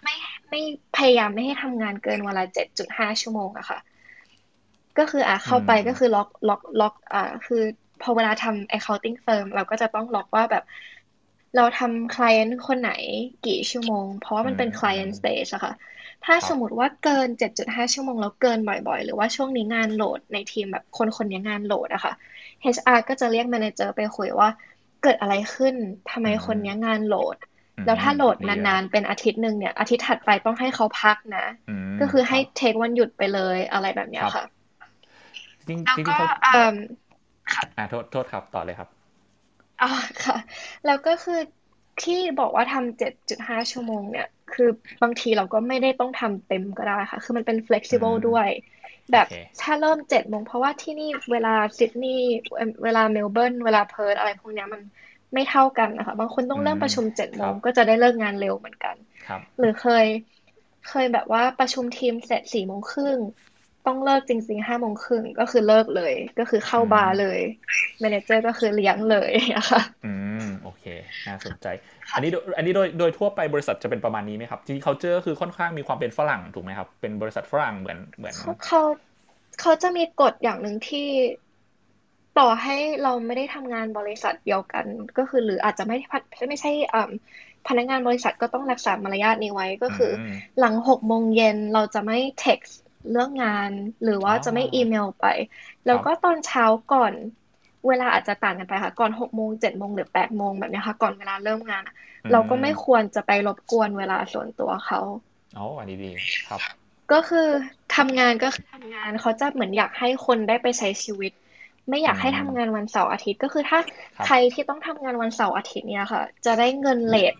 [0.03, 0.13] ไม่
[0.49, 0.59] ไม่
[0.97, 3.79] พยายามไม่ให้ทำงานเกินวันละเจ็ดจุดห้าชั่วโมงอะค่ะ
[4.99, 7.61] ก็คืออะเข้าไปก็คือล็อกล็อกล็อกอ่าคือ
[8.01, 10.63] พอเวลาทำ accounting firm เราก็จะต้องล็อกว่าแบบ
[11.55, 12.91] เราทำ client คนไหน
[13.47, 15.73] กี่ชั่วโมง เพราะว่ามันเป็น client stage อะค่ะ
[16.25, 22.13] ถ้าสมมติว่าเกิน 7.5 ชั่วโมง แล้วเกินบ่อยๆ หรือว่าช่วงนี้งานโหลดในทีมแบบคนคนนี้งานโหลดอะค่ะ
[22.75, 24.49] HR ก็จะเรียก manager ไปคุยว่า
[25.03, 25.75] เกิดอะไรขึ้น
[26.11, 27.37] ทำไมคนนี้งานโหลด
[27.85, 31.45] แล้วถ้าโหลดนานๆ เป็นอาทิตย์หนึ่งเนี่ย อาทิตย์ถัดไปต้องให้เขาพักนะ
[31.99, 34.43] ก็คือให้เทควันหยุดไปเลยอะไรแบบเนี้ยค่ะ
[35.69, 36.71] จริงแล้วจริงก็เขาอ่า
[37.77, 38.89] อ่าโทษโทษครับต่อเลยครับ
[39.81, 39.89] อ๋อ
[40.23, 40.37] ค่ะ
[40.85, 41.39] แล้วก็คือ
[42.03, 44.69] ที่บอกว่าทำเจ็ดจุดห้าชั่วโมงเนี่ย คือ
[45.01, 48.47] บางทีเราก็ไม่ได้ต้องทำเต็มก็ได้ค่ะ คือมันเป็น flexible อืมด้วย
[49.11, 54.81] แบบโอเคถ้าเริ่มเจ็ดโมงเพราะว่าที่นี่เวลาซิดนีย์เอ่อเวลาเมลเบิร์นเวลาเพิร์ธอะไรพวกเนี้ยมัน
[55.33, 58.95] ไม่เท่ากันนะคะ บางคนต้องเริ่มประชุมเจ็ดโมงก็จะได้เลิกงานเร็วเหมือนกัน
[59.27, 60.05] ครับหรือเคย
[60.89, 63.17] เคยแบบว่าประชุมทีมเสร็จสี่โมงครึ่ง
[63.87, 67.39] ต้องเลิกจริงๆห้าโมงครึ่งก็คือเลิกเลย ก็คือเข้าบาร์เลย
[68.01, 70.13] manager ก็คือเลี้ยงเลยอะค่ะอื
[70.43, 70.83] มโอเค
[71.27, 71.67] น่าสนใจ
[72.15, 78.81] อันนี้โดยอันนี้โดยโดยทั่วไปบริษัทจะเป็นประมาณนี้ไหมครับจริงๆ culture คือค่อนข้างมีความเป็นฝรั่งถูกไหมครับ เป็นบริษัทฝรั่งเหมือนเหมือนเขาเขา
[79.61, 81.07] เขาจะมีกฎอย่างหนึ่งที่
[82.39, 84.85] ต่อให้เราไม่ได้ทำงานบริษัทเดียวกัน
[85.17, 87.09] ก็คือหรืออาจจะไม่พัดไม่ใช่อ่า
[87.67, 92.73] พนักงานบริษัทก็ต้องรักษามารยาทนี้ไว้ก็คืออมหลังหกโมงเย็นเราจะไม่ text
[93.11, 93.71] เรื่องงาน
[94.03, 95.25] หรือว่าอ๋อจะไม่อีเมลไป
[95.85, 97.13] แล้วก็ตอนเช้าก่อน
[97.87, 101.95] เวลาอาจจะต่างกันไปค่ะ ก่อนหกโมงเจ็ดโมงหรือแปดโมงแบบเนี้ยค่ะ ก่อนเวลาเริ่มงานอะ
[102.31, 104.99] เราก็ไม่ควรจะไปรบกวนเวลาส่วนตัวเขา
[105.57, 106.11] อ๋ออันนี้ดี
[106.47, 106.61] ครับ
[107.11, 107.47] ก็คือ
[107.95, 111.31] ทำงานก็คือทำงานเขาจะเหมือนอยากให้คนได้ไปใช้ชีวิต
[111.89, 113.79] ไม่อยากให้ทำงานวันเสาร์อาทิตย์ก็คือถ้า
[114.17, 117.33] ครับใครที่ต้องทำงานวันเสาร์อาทิตย์เนี่ยค่ะ จะได้เงินเลท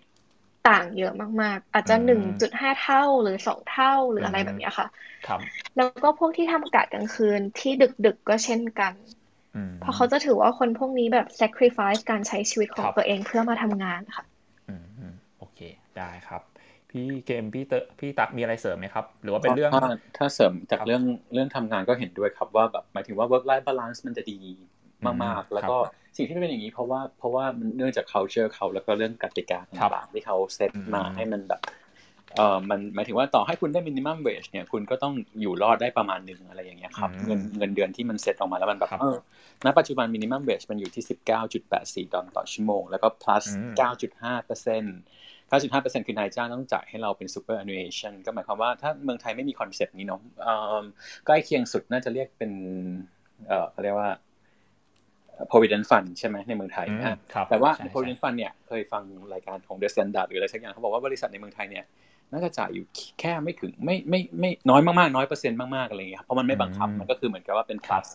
[0.68, 4.86] ต่างเยอะมากๆ อาจจะอืมหนึ่งจุดห้าเท่าหรือสองเท่าหรืออะไรแบบเนี้ยค่ะ
[5.26, 5.40] ครับ
[5.76, 7.72] แล้วก็พวกที่ทำกะกลางคืนที่
[8.06, 8.94] ดึกๆก็เช่นกัน
[9.54, 14.24] อืมเพราะเขาจะถือว่าคนพวกนี้แบบ sacrifice การใช้ชีวิตของครับตัวเองเพื่อมาทำงานค่ะ
[14.68, 15.60] อืมอืมโอเค
[15.98, 16.42] ได้ครับ
[16.90, 19.80] พี่เกมพี่เตอพี่ตักมีอะไรเสริมไหมครับ หรือว่าเป็นเรื่อง ถ้า
[20.16, 24.38] ถ้าเสริมจากครับเรื่องเรื่องทำงานก็เห็นด้วยครับว่าแบบหมายถึงว่า work life balance มันจะดี
[25.24, 25.76] มากๆ แล้วก็
[26.16, 31.60] สิ่งที่เป็นอย่างนี้เพราะว่าเพราะว่ามันเนื่องจาก culture เขาแล้วก็เรื่องกติกาครับต่างๆที่เขาเซตอืมมาให้มันแบบ
[32.36, 39.18] เออมันหมายถึงว่าต่อให้คุณได้ minimum wage เนี่ยคุณก็ต้องอยู่รอดได้ประมาณหนึ่งอะไรอย่างเงี้ยครับอืมเงินเงินเดือนที่มันเซตออกมาแล้วมันแบบครับเออ
[39.64, 41.04] ณปัจจุบัน minimum wage มันอยู่ที่
[42.08, 43.74] 19.84ดอลลาร์ต่อชั่วโมง แล้วก็ plus อืม
[44.40, 44.96] 9.5เปอร์เซ็นต์
[45.50, 50.84] 9.5%คือนายจ้างต้องจ่ายให้เราเป็น superannuation ก็หมายความว่าถ้าเมืองไทยไม่มี concept นี้เนาะเอิ่ม
[51.26, 52.52] ใกล้เคียงสุดน่าจะเรียกเป็น
[53.48, 54.10] เอ่อเขาเรียกว่า
[55.50, 59.02] provident fund ใช่ไหมในเมืองไทยอืมอะครับแต่ว่าใช่ใช่ provident fund เนี่ยเคยฟัง
[59.34, 61.84] รายการของ The Standard หรืออะไรสักอย่างเขาบอกว่าบริษัทในเมืองไทยเนี่ย
[62.32, 62.84] น่าจะจ่ายอยู่
[63.20, 68.06] แค่ไม่ถึงไม่ไม่ไม่น้อยมากๆน้อยเปอร์เซ็นต์มากๆอะไรอย่างเงี้ยครับเพราะมันไม่บังคับอืมมันก็คือเหมือนกับว่าเป็น plus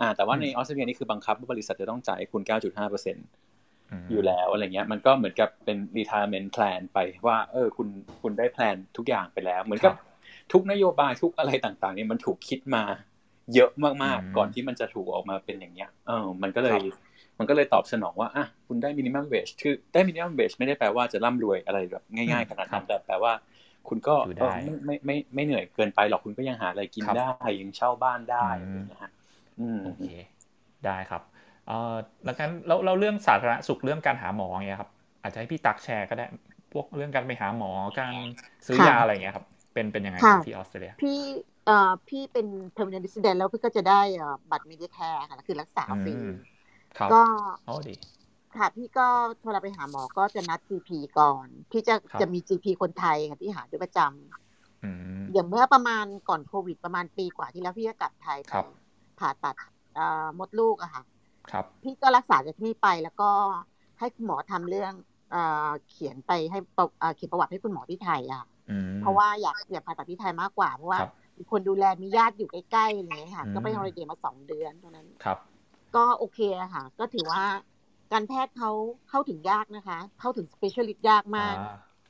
[0.00, 3.26] อ่าแต่ว่าในออสเตรเลียนี่คือบังคับว่าบริษัทจะต้องจ่ายให้คุณ 9.5เปอร์เซ็นต์
[3.92, 7.88] มอยู่แล้วอะไรเงี้ยมันก็เหมือนกับเป็น retirement plan ไปว่าเออคุณ
[8.22, 10.14] คุณได้แพลนทุกอย่างไปแล้ว เหมือนกับครับ
[10.52, 12.82] ทุกนโยบายทุกอะไรต่างๆเนี่ยมันถูกคิดมา
[13.54, 17.04] เยอะมากอืมๆก่อนที่มันจะถูกออกมาเป็นอย่างเงี้ยเออมันก็เลยครับ
[17.38, 23.32] มันก็เลยตอบสนองว่าอะคุณได้ minimum wage คือได้ minimum wage ไม่ได้แปลว่าจะร่ำรวยอะไรแบบง่ายๆขนาดนั้นแต่แปลว่า
[23.88, 27.28] คุณก็อยู่เอได้อไม่ไม่ไม่ไม่เหนื่อยเกินไปหรอกคุณก็ยังหาอะไรกินครับได้
[27.60, 29.10] ยังเช่าบ้านได้อืมนะฮะ
[29.60, 30.06] อืมโอเค
[30.86, 31.22] ได้ครับ
[31.66, 34.90] เอ่อแล้วกันแล้วแล้วเรื่องสาธารณสุขเรื่องการหาหมอเงี้ยครับ
[35.22, 36.26] อาจจะให้พี่ตักแชร์ก็ได้
[36.72, 38.14] พวกเรื่องการไปหาหมอการ
[38.66, 41.10] ซื้อยาอะไรเงี้ยครับ เป็นเป็นยังไงค่ะที่ออสเตรเลียพี่
[41.64, 46.30] เอ่อพี่เป็น permanent resident แล้วพี่ก็จะได้เอ่อบัตร Medicare ค่ะคือรักษาฟรีอืม
[46.98, 47.22] ครับก็
[47.64, 47.94] โอ้ดี
[48.56, 49.06] ค่ะพี่ก็
[49.44, 54.90] เวลาไปหาหมอก็จะนัด GP ก่อน พี่จะครับจะมี GP คนไทยค่ะที่หาด้วยประจำอื
[55.22, 58.66] มอย่างเมื่อประมาณก่อนโควิดประมาณปีกว่าที่แล้วพี่ก็กลับไทยไปครับ
[59.18, 59.56] ผ่าตัด
[59.94, 61.02] เอ่อมดลูกอะค่ะ
[61.52, 63.30] ครับพี่ก็รักษาจากที่นี่ไปแล้วก็
[63.98, 64.92] ให้คุณหมอทำเรื่อง
[65.30, 71.00] เอ่อเขียนไปให้ประเอ่อเขียนประวัติให้คุณหมอที่ไทยอะอืมเพราะว่าอยากอยากผ่าตัดที่ไทยมากกว่าเพราะว่า
[71.34, 75.38] ครับมีคนดูแลมีญาติอยู่ใกล้ๆอะไรอย่างเงี้ยค่ะอืมก็ไป holiday มาสองเดือนตรงนั้นครับ
[75.96, 77.42] ก็โอเคอะค่ะ ก็ถือว่า
[78.12, 78.70] การแพทย์เขา
[79.08, 81.56] เข้าถึงยากนะคะ เข้าถึง specialist ยากมากอ่า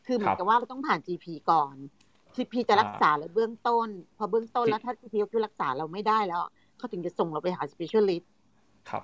[0.06, 1.76] คือเหมือครับกับว่าเราต้องผ่าน GP ก่อน
[2.36, 6.40] GP จะรักษาเราเบื้องต้น พอเบื้องต้นที่แล้วถ้า GP ก็คือรักษาเราไม่ได้แล้ว
[6.76, 8.30] เขาถึงจะส่งเราไปหา specialist
[8.90, 9.02] ครับ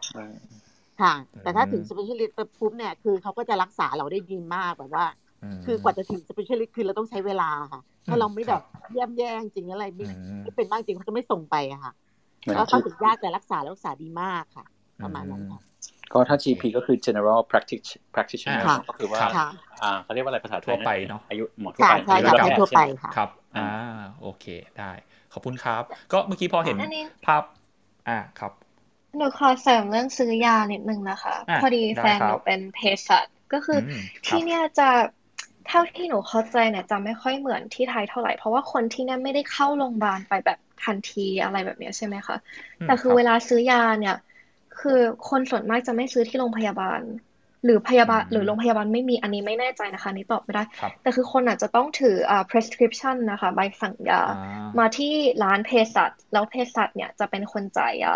[1.00, 5.04] ค่ะ แต่ถ้าอืมถึง specialist ปุ๊บเนี่ยคือเขาก็จะรักษาเราได้ดีมากแบบว่า
[5.44, 10.08] มคือกว่าจะถึง specialist คือเราต้องใช้เวลาค่ะ ถ้าเราไม่แบบเยี่ยมแย่จริงๆอะไรไม่อื
[10.40, 11.92] มไม่เป็นมากจริงเขาจะไม่ส่งไปอะค่ะ
[12.56, 14.64] ก็เข้าถึงยากแต่รักษารักษาดีมากค่ะ
[15.02, 15.60] ประมาณนั้นค่ะ
[16.12, 17.40] ก็ถ้า GP ก็คือ general
[18.14, 19.48] practitioner ค่ะก็คือว่าค่ะ
[19.82, 23.68] อ่าเขาเรียกว่าอะไรภาษาไททั่วยไปเนาะอายุหมอทั่วค่ะไปใช่อายุค่ะรไม่แพททั่วย์ใช่ไปไหมค่ะครับอ่า
[24.22, 24.46] โอเค
[24.78, 24.92] ได้
[25.32, 25.82] ขอบคุณครับ
[26.12, 27.42] ก็เมื่อกี้พอเห็นอันนี้ภาพ
[28.08, 28.52] อ่าครับ
[29.16, 34.88] หนูขอเสริมเรื่องซื้อยานิดนึงนะคะอะพอดีได้แฟนครับหนูเป็นเภสัชก็คืออมครับที่เนี่ยจะ
[35.70, 42.37] เท่าที่หนูเข้าใจเนี่ยจะไม่ค่อยเหมือนที่ไทยเท่าไหร่เพราะว่าคนที่เนี่ยไม่ได้เข้าโรงพยาบาลไปแบบทันทีอะไรแบบเนี้ยใช่ไหมคะ
[42.80, 44.16] อืมแต่คือรับเวลาซื้อยาเนี่ย
[44.80, 47.00] คือคนส่วนมากจะไม่ซื้อที่โรงพยาบาล
[47.64, 58.14] หรือพยาบาลอืมหรือโรงพยาบาลไม่มีอันนี้ไม่แน่ใจนะคะอันนี่ตอบไม่ได้ครับแต่คือคนอาจจะต้องถืออ่า prescription นะคะใบสั่งยาอ่ามาที่ร้านเภสัชแล้วเภสัชเนี่ยจะเป็นคนจ่ายยา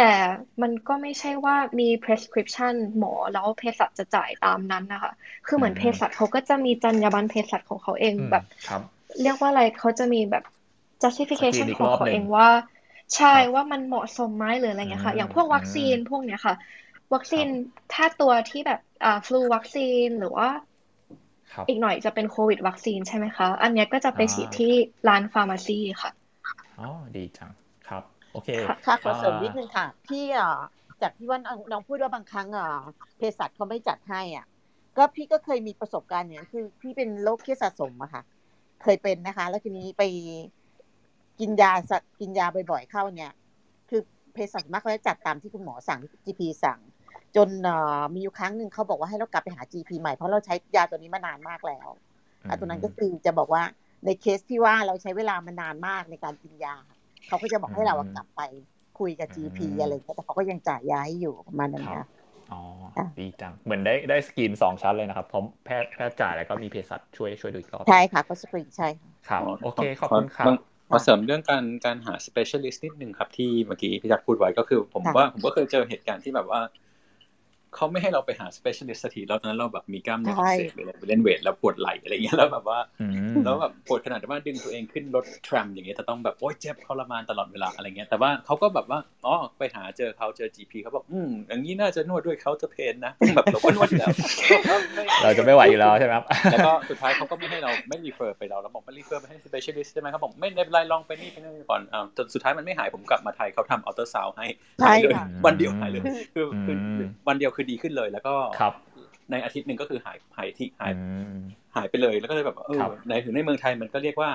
[0.00, 0.14] แต่
[0.62, 5.12] มันก็ไม่ใช่ว่ามี prescription หมอแล้วเภสัชจะจ่ายตามนั้นนะคะ
[5.46, 8.82] คือเหมือนอืมเภสัชเขาก็จะมีจรรยาบรรณเภสัชของเขาเองอืมแบบครับ
[9.20, 10.44] เรียกว่าอะไรเขาจะมีแบบ
[11.02, 12.48] justification สกรีนอีกของรอบเขาหนึ่งเองว่า
[13.16, 16.54] ใช่ครับว่ามันเหมาะสมไหมหรืออะไรเงี้ยค่ะอืมอย่างพวกวัคซีนอืมพวกเนี้ยค่ะ
[17.14, 17.46] วัคซีน
[17.90, 20.48] ถ้าตัวที่แบบอ่าฟลูวัคซีนหรือว่า
[21.54, 24.72] ครับอีกหน่อยจะเป็นโควิดวัคซีนใช่ไหมคะ อันเนี้ยก็จะไปอ่าฉีดที่
[25.08, 26.10] ร้านฟาร์มาซีค่ะ
[26.78, 27.69] อ๋อ ดีจังครับ
[28.32, 30.52] โอเคค่ะค่ะขอเสริมนิดนึงค่ะ ที่อะ
[31.02, 32.68] จากที่ว่าน้องน้องพูดว่าบางครั้งอะ
[33.16, 34.46] เภสัชเขาไม่จัดให้อะ
[34.96, 38.22] ก็พี่ก็เคยมีประสบการณ์อย่างนั้นคือพี่เป็นโรคเครียดสะสมอะค่ะ
[38.82, 40.02] เคยเป็นนะคะ แล้วทีนี้ไป
[41.40, 43.32] กินยาสะกินยาบ่อยๆเข้าเนี่ย
[43.88, 44.00] คือ
[44.32, 46.78] เภสัชมากเขาจะจัดตามที่คุณหมอสั่งที่ GP สั่ง
[47.36, 51.88] จนเอ่อมีอยู่ครั้งหนึ่งเขาบอกว่าให้เรากลับไปหา GP ใหม่เพราะเราใช้ยาตัวนี้มานานมากแล้ว
[52.48, 53.62] อะตัวนั้นก็คือจะบอกว่า
[54.04, 56.76] ในเคสที่ว่าเราใช้เวลามานานมากในการกินยา
[57.28, 58.40] เขาก็จะบอกให้เราอะอืมกลับไป
[58.98, 62.06] คุยกับ GP อืมอะไรอย่างเงี้ยแต่เขาก็ยังจ่ายยาให้อยู่ประมาณนั้นครับนะ
[62.52, 62.60] อ๋อ
[62.98, 70.52] อะดีจัง เหมือนได้ได้สกรีนสองชั้นเลยนะครับพร้อมแพทย์แพทย์จ่ายแล้วก็มีเภสัชช่วยช่วยดูอีกรอบใช่ค่ะก็สปริงใช่ค่ะครับโอเคขอบคุณครับ
[70.90, 76.60] ขอเสริมเรื่องการการหา specialist นิดนึงครับที่เมื่อกี้พี่จักรพูดไว้ก็คือ ผมค่ะว่าผมก็เคยเจอเหตุการณ์ที่แบบว่า
[77.76, 94.10] เขาไม่ให้เราไปหา specialist สักทีแล้วตอนนั้นเราแบบมีกล้ามเนื้ออักเสบหรืออะไรไปเล่นเวทแล้วปวดไหล่อะไรเงี้ยแล้วแบบว่าอืมแล้วแบบปวดขนาดที่ว่าดึงตัวเองขึ้นรถทรัมอย่างเงี้ยจะต้องแบบโอ๊ยเจ็บทรมานตลอดเวลาอะไรเงี้ยแต่ว่าเขาก็แบบว่าอ๋อไปหาเจอเขาเจอ GP เขาบอกอืมอย่างนี้น่าจะนวดด้วยเขาจะเพนนะแบบเราก็ปวดอยู่แล้ว
[95.22, 104.46] เราจะไม่ไหวอยู่แล้วใช่ไหมครับแล้วก็สุดท้ายเขาก็ไม่ให้เราไม่ refer ไปเราแล้วบอกไม่ refer ไปให้ specialist ใช่ไหมเขาบอกไม่เป็นไรลองไปนี่ไปนี่ก่อนอ่าจนสุดท้ายมันไม่หายผมกลับมาไทยเขาทำอัลตราซาวด์ให้
[104.80, 106.02] ใช่หายเลยค่ะวันเดียวหายเลย
[106.34, 108.74] คือคืออืมวันเดียวคือดีขึ้นเลย แล้วก็ครับ
[109.30, 111.02] ในอาทิตย์หนึ่งก็คือหายหายที่หายอื
[111.38, 111.40] ม
[111.76, 114.30] หายไปเลย แล้วก็เลยแบบว่าเอครับในถึงในเมืองไทยมันก็เรียกว่า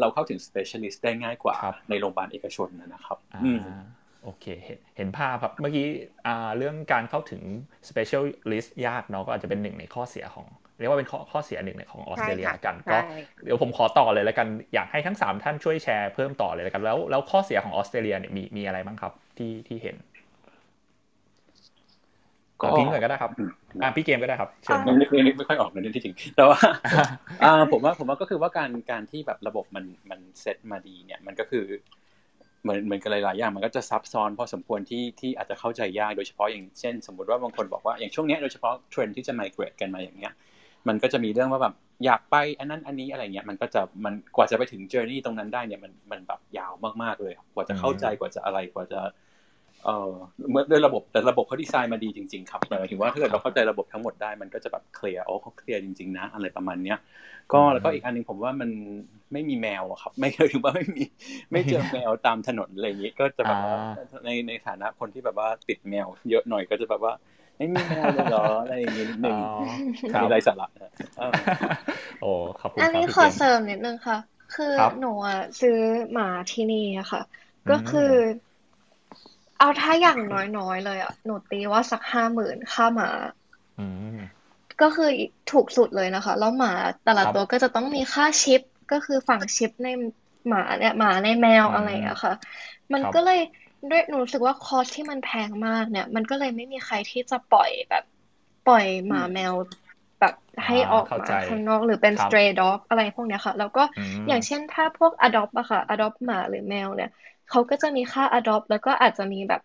[0.00, 3.60] เราเข้าถึง specialist ได้ง่ายกว่าครับในโรงพยาบาลเอกชนนะครับอ่าอืม
[4.24, 5.86] โอเคเห็นเห็นภาพครับ เมื่อกี้
[6.26, 7.42] อ่าเรื่องการเข้าถึง
[7.88, 10.46] specialist ยากเนาะก็อาจจะเป็นหนึ่งในข้อเสียของ
[10.80, 12.98] เรียกว่าเป็นข้อข้อเสียหนึ่งในของออสเตรเลียใช่ค่ะกันใช่ก็
[13.44, 19.96] เดี๋ยวผมขอต่อเลยแล้วกัน อยากให้ทั้ง 3 ท่านช่วยแชร์เพิ่มต่อเลยแล้วกัน แล้วแล้วข้อเสียของออสเตรเลียเนี่ยมีมีอะไรบ้างครับที่ที่เห็น
[22.62, 23.50] ก็อะพิงค์ก่อนก็ได้ครับอืม
[23.82, 26.58] อะพี่เกมก็ได้ครับเชิญยังนึกยังนึกไม่ค่อยออกเลยที่จริงแต่ว่า
[27.42, 31.64] อ่าผมว่าผมว่าก็คือว่าการการที่แบบระบบมันมันเซตมาดีเนี่ยมันก็คือ
[32.62, 40.32] เหมือนเหมือนกันหลายๆอย่างมันก็จะซับซ้อนพอสมควรที่ที่อาจจะเข้าใจยากโดยเฉพาะอย่างเช่น สมมติว่าบางคนบอกว่าอย่างช่วงเนี้ยโดยเฉพาะเทรนด์ที่จะ migrate กันมาอย่างเงี้ย
[40.88, 49.00] มันก็จะมีเรื่องว่าแบบอยากไปอันนั้นอันนี้อะไรเงี้ยมันก็จะมันกว่าจะไปถึง journey ตรงนั้นได้เนี่ยมันมันแบบยาวมากๆเลย กว่าจะเข้าใจกว่าจะอะไรกว่าจะ
[49.84, 50.12] เอ่อ
[50.50, 56.98] เมื่อด้วยระบบแต่ระบบเขาดีไซน์มาดีจริง ๆ ครับหมายถึงว่าถ้าเกิดเราเข้าใจระบบทั้งหมดได้มันก็จะแบบเคลียร์โอ้เขาเคลียร์จริงๆนะอะไรประมาณเนี้ย
[57.52, 58.70] ก็แล้วก็อีกอันหนึงผมว่ามัน
[59.32, 61.04] ไม่มีแมวอะครับ ไม่เคยถึงว่าไม่มี
[61.52, 67.12] ไม่เจอแมวตามถนนอะไรอย่างนี้ก็จะแบบว่าอ่าในในฐานะคนที่แบบว่าติดแมว เยอะหน่อยก็จะแบบว่า
[67.58, 69.38] ไม่มีแมวเลยเหรออะไรอย่างนี้นิดนึอ๋งอ
[70.12, 71.34] ครับมีไรสาระนะเออ
[72.20, 74.16] โอ้ขอบคุณคอัรันบนี้พี่ขอเกมเสริมนิดนึงค่ะ
[74.50, 75.72] คือครับหนูอะซื้อ
[76.12, 77.20] หมาที่นี่อะค่ะ
[77.66, 78.00] อืมก็คือ
[79.58, 83.10] เอาถ้าอย่างน้อยๆเลยอะหนูตีว่าสักห้าหมื่นค่าหมา
[83.78, 83.82] อื
[84.16, 84.18] ม
[84.80, 85.04] ก็คือ
[85.48, 86.72] ถูกสุดเลยนะคะ แล้วหมา
[87.04, 89.88] แต่ละครับตัวก็จะต้องมีค่าชิป ก็คือฝั่งชิปใน
[90.48, 92.34] หมาเนี่ยหมาในแมวอืมอะไรอะค่ะ
[92.92, 93.38] มันครับก็เลย
[93.90, 98.04] ด้วยหนูรู้สึกว่าคอสที่มันแพงมากเนี่ย มันก็เลยไม่มีใครที่จะปล่อยแบบ
[98.64, 99.54] ปล่อยหมาแมว
[100.20, 100.34] แบบ
[100.66, 107.08] ให้ออกเข้ามาใจข้างนอกหรือเป็นครับ stray dog อะไรพวกเนี้ยค่ะ แล้วก็อืมอย่างเช่นถ้าพวก adopt อะค่ะ adopt หมาหรือแมวเนี่ย
[107.50, 109.62] เขาก็จะมีค่า adopt แล้วก็อาจจะมีแบบ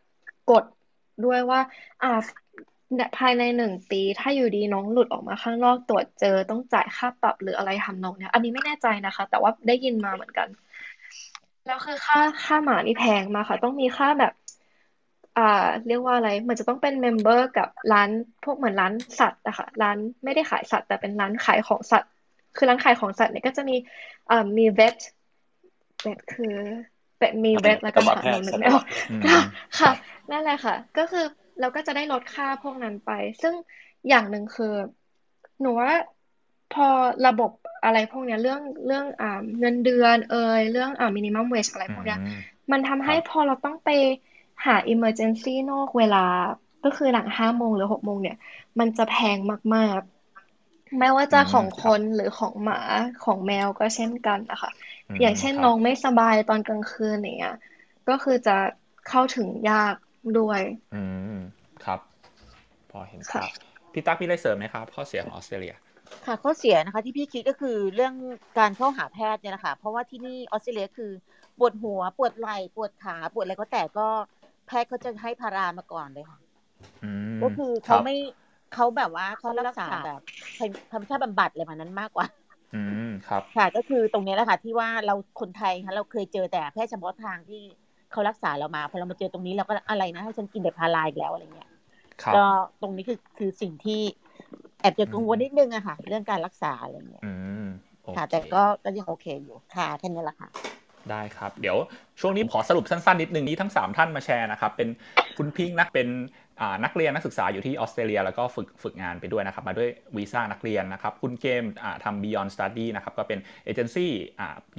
[0.51, 0.63] กฎ
[1.25, 1.59] ด้วยว่า
[2.03, 2.19] อ่า
[3.17, 10.47] ภายในหนึ่งปี ถ้าอยู่ดีน้องหลุดออกมาข้างนอกตรวจเจอต้องจ่ายค่าปรับหรืออะไรทำนองเนี้ย อันนี้ไม่แน่ใจนะคะ แต่ว่าได้ยินมาเหมือนกัน
[11.65, 14.33] แล้วคือค่าค่าหมานี่แพงมากค่ะ ต้องมีค่าแบบ
[15.37, 18.09] อ่า เรียกว่าอะไรเหมือนจะต้องเป็นเมมเบอร์กับร้าน
[18.43, 22.09] พวกเหมือนร้านสัตว์อะค่ะร้านไม่ได้ขายสัตว์ แต่เป็นร้านขายของสัตว์
[22.57, 23.75] คือร้านขายของสัตว์เนี่ยก็จะมี
[24.29, 24.97] อ่ามีเวท
[26.01, 26.55] เวทคือ
[27.45, 28.83] มีเวทแล้วก็หาหนูนึกไม่ออก
[29.79, 29.91] ค่ะ
[30.31, 31.25] นั่นแหละค่ะ ก็คือ
[31.59, 33.11] เราก็จะได้ลดค่าพวกนั้นไป
[33.41, 33.53] ซึ่ง
[34.09, 34.73] อย่างหนึ่งคือ
[35.61, 35.93] หนูว่า
[36.73, 36.87] พอ
[37.27, 37.51] ระบบ
[37.83, 42.19] อะไรพวกเนี้ยเรื่องเรื่องอ่าเงินเดือนเอ่ยเรื่องอ่ามินิมัมเวชอะไรพวกเนี้ย
[42.71, 43.89] มันทำให้พอเราต้องไป
[44.65, 46.25] หาอิมเมอร์เจนซี่นอกเวลา
[46.83, 48.37] ก็คือหลังห้าโมงหรือหกโมงเนี่ย
[48.79, 49.37] มันจะแพง
[49.75, 49.99] มาก
[50.49, 52.79] ๆ ไม่ว่าจะของคนหรือของหมา
[53.25, 54.71] ของแมวก็เช่นกันนะคะ
[55.21, 57.55] อย่างเช่นน้องไม่สบายตอนกลางคืนเนี่ย
[58.09, 58.55] ก็คือจะ
[59.09, 59.95] เข้าถึงยาก
[60.39, 60.61] ด้วย
[60.95, 61.03] อื
[61.35, 61.37] ม
[61.85, 61.99] ครับ
[62.91, 63.49] พอเห็นครับ
[63.93, 65.75] พี่ตั๊กพี่ได้เสริมไหมครับ ข้อเสียของออสเตรเลีย
[66.25, 68.13] ค่ะข้อเสียนะคะ ที่พี่คิดก็คือเรื่อง
[68.59, 71.11] การเข้าหาแพทย์เนี่ยนะคะเพราะว่าที่นี่ออสเตรเลียคือ
[71.57, 74.07] ปวดหัวปวดไหล่ปวดขาปวดอะไรก็แต่ก็
[74.67, 76.39] แพทย์เขาจะให้พารามาก่อนเลยค่ะ
[77.43, 78.15] ก็คือเขาไม่
[78.73, 80.19] เขาแบบว่าเขารักษาแบบ
[80.91, 82.25] ธรรมชาติบำบัดอะไรแบบนั้นมากกว่า
[82.75, 87.61] อืมครับค่ะก็คือตรงนี้แหละค่ะที่ว่าเราคนไทยคะเราเคยเจอแต่แพทย์เฉพาะทางที่
[88.11, 91.69] เขารักษาเรามาพอเรามาเจอตรงนี้เราก็อะไรนะให้ฉันกินแต่พาราอีกแล้วอะไรเงี้ย
[92.35, 92.43] ก็
[92.81, 94.01] ตรงนี้คือคือสิ่งที่
[94.81, 97.23] แอบจะกังวลนิดนึงอะค่ะ เรื่องการรักษาอะไรเงี้ย
[98.17, 100.49] ค่ะแต่ก็ก็ยังโอเคอยู่ค่ะแค่นี้แหละค่ะ
[101.11, 101.77] ได้ครับ เดี๋ยว
[102.19, 104.89] ช่วงนี้ขอสรุปสั้นๆนิดนึงนี้ทั้ง 3 ท่านมาแชร์นะครับ เป็น
[105.37, 106.07] คุณพิงค์นะเป็น
[106.83, 111.63] นักเรียนนักศึกษาอยู่ที่ออสเตรเลีย แล้วก็ฝึกฝึกงานไปด้วยนะครับ มาด้วยวีซ่านักเรียนนะครับคุณเกม
[112.03, 114.11] ทำ Beyond Study นะครับก็เป็นเอเจนซี่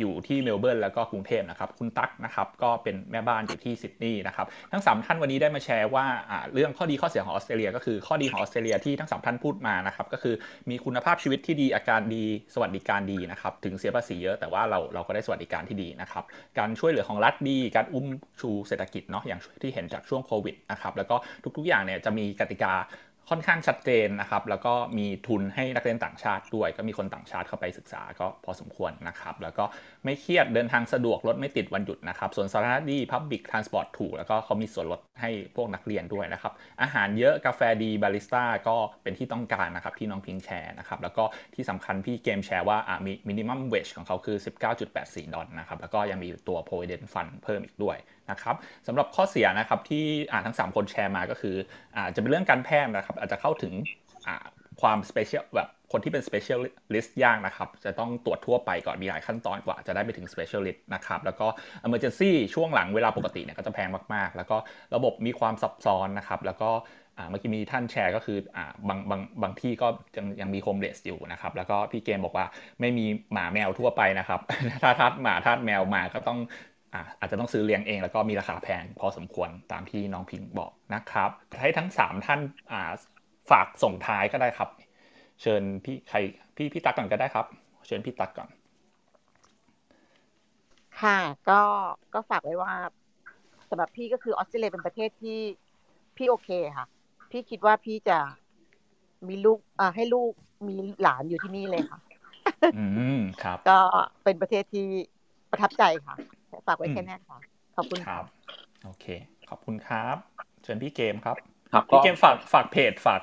[0.00, 6.06] อยู่ที่เมลเบิร์นแล้วก็กรุงเทพนะครับคุณตั๊กนะครับก็เป็นแม่บ้านอยู่ที่ซิดนีย์นะครับทั้ง 3 ท่านวันนี้ได้มาแชร์ว่า
[6.52, 10.34] เรื่องข้อดีข้อเสียของออสเตรเลีย ก็คือข้อดีของออสเตรเลียที่ทั้ง 3 ท่านพูดมานะครับก็คือ
[10.70, 16.24] มีคุณภาพชีวิตที่ดีอากาศดีสวัสดิการดีนะครับถึงเสียภาษีเยอะแต่ว่าเราเราก็ได้สวัสดิการที่ดีนะครับ
[16.58, 18.06] การช่วยเหลือของรัฐดี การอุ้ม
[18.40, 22.74] ชูเศรษฐกิจเนาะอย่างที่เห็นจากช่วงโควิดนะครับแล้วก็ทุกกอย่างเนี่ยจะมีกติกา
[23.30, 29.64] ค่อนข้างชัดเจนนะครับ แล้วก็มีทุนให้นักเรียนต่างชาติด้วย ก็มีคนต่างชาติเข้าไปศึกษาก็พอสมควรนะครับ แล้วก็
[30.04, 36.52] ไม่เครียดเดินทางสะดวกรถไม่ติดวันหยุดนะครับ ส่วนสาธารณะดีพับบิกทรานสปอร์ตถูกแล้วก็เขามีส่วนลดให้พวกนักเรียนด้วยนะครับ
[36.82, 44.36] อาหารเยอะกาแฟดีบาริสต้าก็เป็นที่ต้องการนะครับที่น้องพิงแชร์นะครับ แล้วก็ที่สำคัญพี่เกมแชร์ว่ามี minimum wage ของเขาคือ
[44.84, 47.96] 19.84 ดอลนะครับ แล้วก็ยังมีตัว provident fund เพิ่มอีกด้วย
[48.30, 48.56] นะครับ
[48.86, 51.56] สำหรับข้อเสียนะครับที่อ่าทั้ง 3 คนแชร์มาก็คือ
[51.96, 53.72] อาจจะเป็นเรื่องการแพทย์นะครับ อาจจะเข้าถึง
[54.80, 61.46] ความ special แบบ คนที่เป็น specialist ยากนะครับ จะต้องตรวจทั่วไปก่อนมีหลายขั้นตอนกว่าจะได้ไปถึง specialist นะครับ แล้วก็
[61.82, 64.56] emergency ช่วงหลังเวลาปกติเนี่ยก็จะแพงมากๆ แล้วก็
[64.94, 66.70] ระบบมีความซับซ้อนนะครับ แล้วก็
[67.30, 72.46] เมื่อกี้มีท่านแชร์ก็คืออบางบางบางที่ก็ยังยังมีโฮมเลสอยู่นะครับ แล้วก็พี่เกมบอกว่า
[72.80, 74.40] ไม่มีหมาแมวทั่วไปนะครับ
[74.82, 76.38] ถ้าทัดหมาทัดแมวมาก็ต้อง
[77.20, 81.30] อาจจะต้องซื้อเลี้ยงเองแล้วก็มีราคาแพงพอสมควรตามที่น้องพิงบอกนะครับ
[81.60, 82.40] ให้ทั้ง 3 ท่าน
[83.50, 84.68] ฝากส่งท้ายก็ได้ครับ
[85.40, 86.18] เชิญพี่ใคร
[86.56, 87.46] พี่พี่ตักก่อนก็ได้ครับ
[87.86, 88.48] เชิญพี่ตักก่อน
[91.00, 91.18] ค่ะ
[91.48, 91.60] ก็
[92.14, 92.72] ก็ฝากไว้ว่า
[93.68, 95.38] สำหรับพี่ก็คือออสเตรเลียเป็นประเทศที่
[96.16, 96.86] พี่โอเคค่ะ
[97.30, 98.18] พี่คิดว่าพี่จะ
[99.28, 100.32] มีลูกอ่าให้ลูก
[100.68, 101.98] มีหลานอยู่ที่นี่เลยค่ะ
[102.76, 102.84] อื
[103.16, 103.78] มครับ ก็
[104.24, 104.86] เป็นประเทศที่
[105.50, 106.16] ประทับใจค่ะ
[106.66, 107.38] ฝากไว้แค่นี้ค่ะ
[107.76, 108.24] ขอบคุณครับ
[108.84, 109.06] โอเค
[109.48, 110.16] ขอบคุณครับ
[110.62, 111.36] เชิญพี่เกมครับ
[111.72, 113.20] ครับพี่เกมฝากฝากเพจฝาก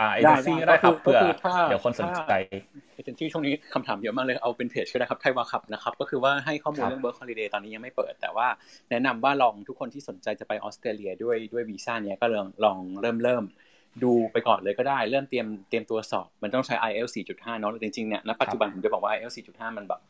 [0.00, 1.20] อ่าเอเจนซี่ก็ได้ครับเพื่อ
[1.68, 2.32] เดี๋ยวคนสนใจ
[2.94, 8.48] เอเจนซี่ช่วงนี้คำถามเยอะมากเลยเอาเป็นเพจก็ได้ครับ Thai WAH Club นะครับก็คือว่าให้ข้อมูลเรื่อง Work Holiday ตอนนี้ยังไม่เปิด แต่ว่า
[8.90, 13.44] แนะนำว่าลองทุกคนที่สนใจจะไปออสเตรเลียด้วยด้วยวีซ่าเนี้ยก็ลองลองเริ่มเริ่ม
[14.04, 20.00] ดูไปก่อนเลยก็ได้เริ่มเตรียมเตรียมตัวสอบมันต้องใช้ IELTS 4.5เนาะจริงๆเนี่ยณปัจจุบันผมจะบอกว่า IELTS 4.5 มันแบบ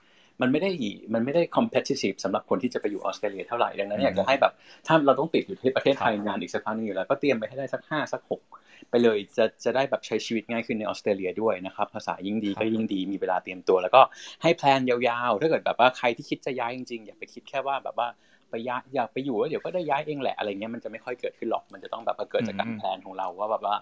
[0.42, 0.70] มันไม่ได้
[1.14, 4.52] มันไม่ได้ competitive สำหรับคนที่จะไปอยู่ออสเตรเลียเท่าไหร่ดังนั้นอยากจะให้แบบ
[4.86, 8.42] ถ้าเราต้องติดอยู่ที่ประเทศไทยงานอีกสักพักนึงอยู่แล้วก็เตรียมไปให้ได้สักห้าสักหก
[8.90, 14.02] ไปเลยจะจะได้แบบใช้ชีวิตง่ายขึ้นในออสเตรเลียด้วยนะครับ ภาษายิ่งดีก็ยิ่งดีมีเวลาเตรียมตัว แล้วก็
[14.42, 14.98] ให้แพลนยา
[15.30, 18.08] วๆ ถ้าเกิดแบบว่าใครที่คิดจะย้ายจริงๆ อย่าไปคิดแค่ว่าแบบว่า
[18.50, 23.76] ไปย้ายอยากไปอยู่แล้วเดี๋ยวก็ได้ย้ายเองแหละอะไรเงี้ยมันจะไม่ค่อยเกิดขึ้นหรอกมันจะต้องแบบเกิดจากการแพลนของเราว่าแบบว่า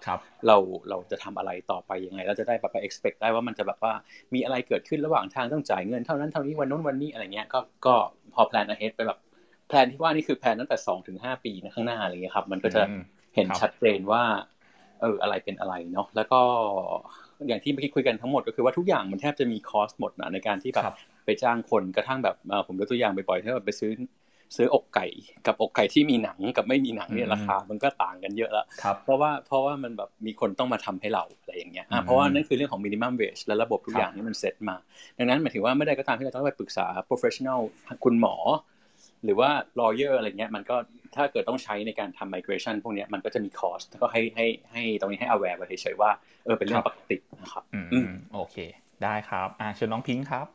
[0.47, 0.57] เรา
[0.89, 3.93] เราจะทำอะไรต่อไปยังไงเราจะได้แบบไป expect ได้ว่ามันจะแบบว่า
[4.33, 7.95] มีอะไรเกิดขึ้นระหว่างทางต้องจ่ายเงินเท่านั้นเท่านี้วันนู้นวันนี้อะไรเงี้ยก็ก็
[8.33, 9.19] พอแพลน ahead ไปแบบ
[9.67, 12.83] แพลนที่ว่านี่คือแพลนตั้งแต่สองถึงห้าปีข้างหน้าอะไรเงี้ยครับมันก็จะ
[13.35, 14.23] เห็นชัดเจนว่า
[15.03, 16.39] เอออะไรเป็นอะไรเนาะแล้วก็
[17.47, 20.85] อย่างที่เมื่อกี้คุยกันทั้งหมดก็คือว่าทุกอย่างมันแทบจะมีคอสหมดนะในการที่แบบ
[21.25, 22.35] ไปจ้างคนกระทั่งแบบ
[22.67, 23.91] ผมยกตัวอย่างบ่อยๆถ้าแบบไปซื้อ
[24.55, 25.07] ซื้ออกไก่
[25.47, 28.65] กับอกไก่ที่มีหนังกับไม่มีหนังเนี่ยราคา มันก็ต่างกันเยอะแล้ว
[29.03, 34.75] เพราะว่าเพราะว่ามันแบบมีคนต้องมาทำให้เราอะไรอย่างเงี้ยเพราะว่านั่นคือเรื่องของมินิมัมเวชและระบบทุกอย่างนี่มันเซ็ตมา
[35.17, 37.59] ดังนั้นหมายถึงว่าไม่ได้ก็ตามที่เราต้องไปปรึกษา professional
[38.03, 38.35] คุณหมอ
[39.23, 39.49] หรือว่า
[39.79, 40.75] lawyer อะไรเงี้ยมันก็
[41.15, 46.11] ถ้าเกิดต้องใช้ในการทำ migration พวกนี้มันก็จะมี cost ก็ให้ให้ให้ตรงนี้ให้ aware ไว้เฉยๆว่า
[46.45, 47.63] เออเป็นเรื่องปกตินะครับ
[47.93, 48.55] อืมโอเค
[49.03, 50.47] ได้ครับอ่าเชิญน้องพิงค์ครับ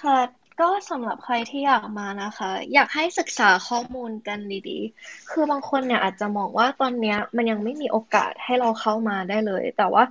[0.00, 0.18] ค่ะ
[0.60, 4.38] ก็สำหรับใครที่อยากมานะคะ อยากให้ศึกษาข้อมูลกัน
[4.68, 10.02] ดีๆ คือบางคนเนี่ยอาจจะมองว่าตอนเนี้ยมันยังไม่มีโอกาสให้เราเข้ามาได้เลย แต่ว่า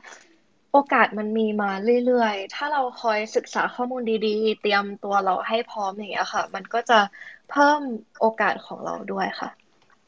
[0.76, 1.72] โอกาสมันมีมา
[2.06, 7.00] เรื่อยๆ ถ้าเราคอยศึกษาข้อมูลดีๆ เตรียมตัวเราให้พร้อมอย่างเงี้ยค่ะ มันก็จะ
[7.52, 7.80] เพิ่ม
[8.20, 9.50] โอกาสของเราด้วยค่ะ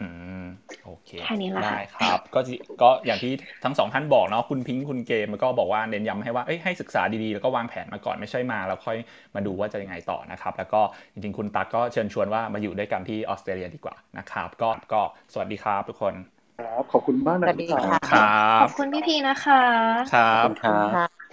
[0.01, 0.07] อื
[0.43, 0.45] ม
[0.85, 8.97] โอเคแค่นี้แหละค่ะได้ครับ ก็จิก็อย่างที่ทั้งสองท่านบอกเนาะ คุณพิงค์คุณเกมก็บอกว่าเน้นย้ำให้ว่า เอ้ย ให้ศึกษาดีๆ แล้วก็วางแผนมาก่อน ไม่ใช่มาแล้วค่อย
[9.35, 10.81] มาดูว่าจะยังไงต่อนะครับ แล้วก็
[11.13, 15.01] จริงๆ คุณตั๊กก็เชิญชวนว่ามาอยู่ด้วยกันที่ออสเตรเลียดีกว่านะครับ ก็ ก็
[15.33, 16.13] สวัสดีครับทุกคน
[16.57, 18.21] ครับ ขอบคุณมากนะสวัสดีครับค่ะครั
[18.59, 19.63] ขบอบคุณพี่พีนะคะ
[20.11, 21.26] ครับขอบคุณครับค่ะ